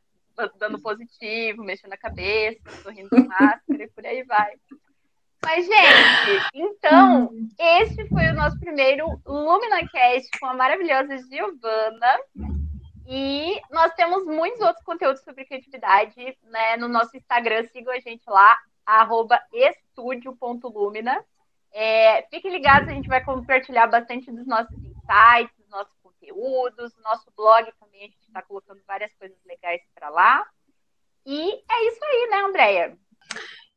dando 0.57 0.81
positivo, 0.81 1.63
mexendo 1.63 1.93
a 1.93 1.97
cabeça, 1.97 2.59
sorrindo 2.81 3.09
com 3.09 3.23
máscara 3.27 3.83
e 3.83 3.87
por 3.89 4.05
aí 4.05 4.23
vai. 4.23 4.53
Mas, 5.43 5.65
gente, 5.65 6.49
então, 6.53 7.25
hum. 7.25 7.49
esse 7.57 8.07
foi 8.07 8.27
o 8.27 8.33
nosso 8.33 8.59
primeiro 8.59 9.19
LuminaCast 9.25 10.29
com 10.39 10.45
a 10.45 10.53
maravilhosa 10.53 11.17
Giovana. 11.17 12.19
E 13.07 13.59
nós 13.71 13.93
temos 13.95 14.25
muitos 14.25 14.61
outros 14.61 14.85
conteúdos 14.85 15.21
sobre 15.23 15.43
criatividade 15.45 16.15
né, 16.43 16.77
no 16.77 16.87
nosso 16.87 17.17
Instagram. 17.17 17.67
Sigam 17.67 17.93
a 17.93 17.99
gente 17.99 18.23
lá, 18.29 18.57
arroba 18.85 19.41
estúdio.lumina. 19.51 21.23
É, 21.73 22.21
fiquem 22.29 22.51
ligados, 22.51 22.87
a 22.87 22.93
gente 22.93 23.09
vai 23.09 23.23
compartilhar 23.23 23.87
bastante 23.87 24.31
dos 24.31 24.45
nossos 24.45 24.77
insights, 24.77 25.57
dos 25.57 25.69
nossos 25.69 25.97
conteúdos. 26.03 26.95
Nosso 27.03 27.31
blog 27.35 27.71
também, 27.79 28.01
a 28.01 28.05
gente 28.05 28.19
está 28.19 28.41
colocando 28.43 28.81
várias 28.87 29.13
coisas 29.15 29.37
legais 29.45 29.81
para 29.95 30.09
lá. 30.09 30.45
E 31.25 31.51
é 31.51 31.87
isso 31.87 31.99
aí, 32.03 32.29
né, 32.29 32.37
Andréia? 32.43 32.97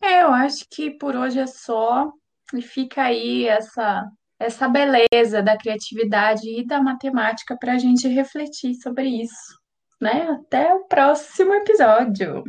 É, 0.04 0.22
eu 0.22 0.28
acho 0.28 0.66
que 0.70 0.90
por 0.90 1.16
hoje 1.16 1.40
é 1.40 1.46
só. 1.46 2.12
E 2.54 2.60
fica 2.60 3.04
aí 3.04 3.48
essa, 3.48 4.04
essa 4.38 4.68
beleza 4.68 5.42
da 5.42 5.56
criatividade 5.56 6.46
e 6.46 6.66
da 6.66 6.80
matemática 6.80 7.56
para 7.58 7.72
a 7.72 7.78
gente 7.78 8.06
refletir 8.06 8.74
sobre 8.74 9.08
isso. 9.08 9.58
Né? 10.00 10.28
Até 10.28 10.74
o 10.74 10.84
próximo 10.84 11.55
episódio. 11.55 12.44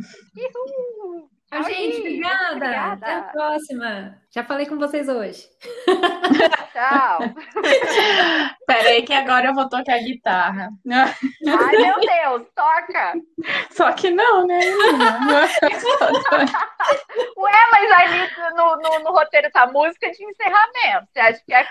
Tchau, 1.62 1.70
gente. 1.70 1.98
Obrigada. 2.00 2.54
obrigada. 2.56 2.92
Até 2.92 3.14
a 3.14 3.22
próxima. 3.22 4.18
Já 4.30 4.44
falei 4.44 4.66
com 4.66 4.76
vocês 4.76 5.08
hoje. 5.08 5.48
Tchau. 6.72 7.20
Peraí 8.66 9.02
que 9.02 9.12
agora 9.14 9.46
eu 9.48 9.54
vou 9.54 9.68
tocar 9.68 9.98
guitarra. 9.98 10.70
Ai, 10.90 11.76
meu 11.76 12.00
Deus, 12.00 12.46
toca! 12.54 13.14
Só 13.70 13.92
que 13.92 14.10
não, 14.10 14.46
né? 14.46 14.60
Ué, 17.38 17.52
mas 17.72 17.90
ali 17.92 18.30
no, 18.54 18.76
no, 18.76 18.98
no 19.04 19.10
roteiro 19.12 19.50
tá 19.50 19.66
música 19.66 20.10
de 20.10 20.22
encerramento. 20.22 21.06
Você 21.12 21.20
acha 21.20 21.42
que 21.46 21.54
é 21.54 21.66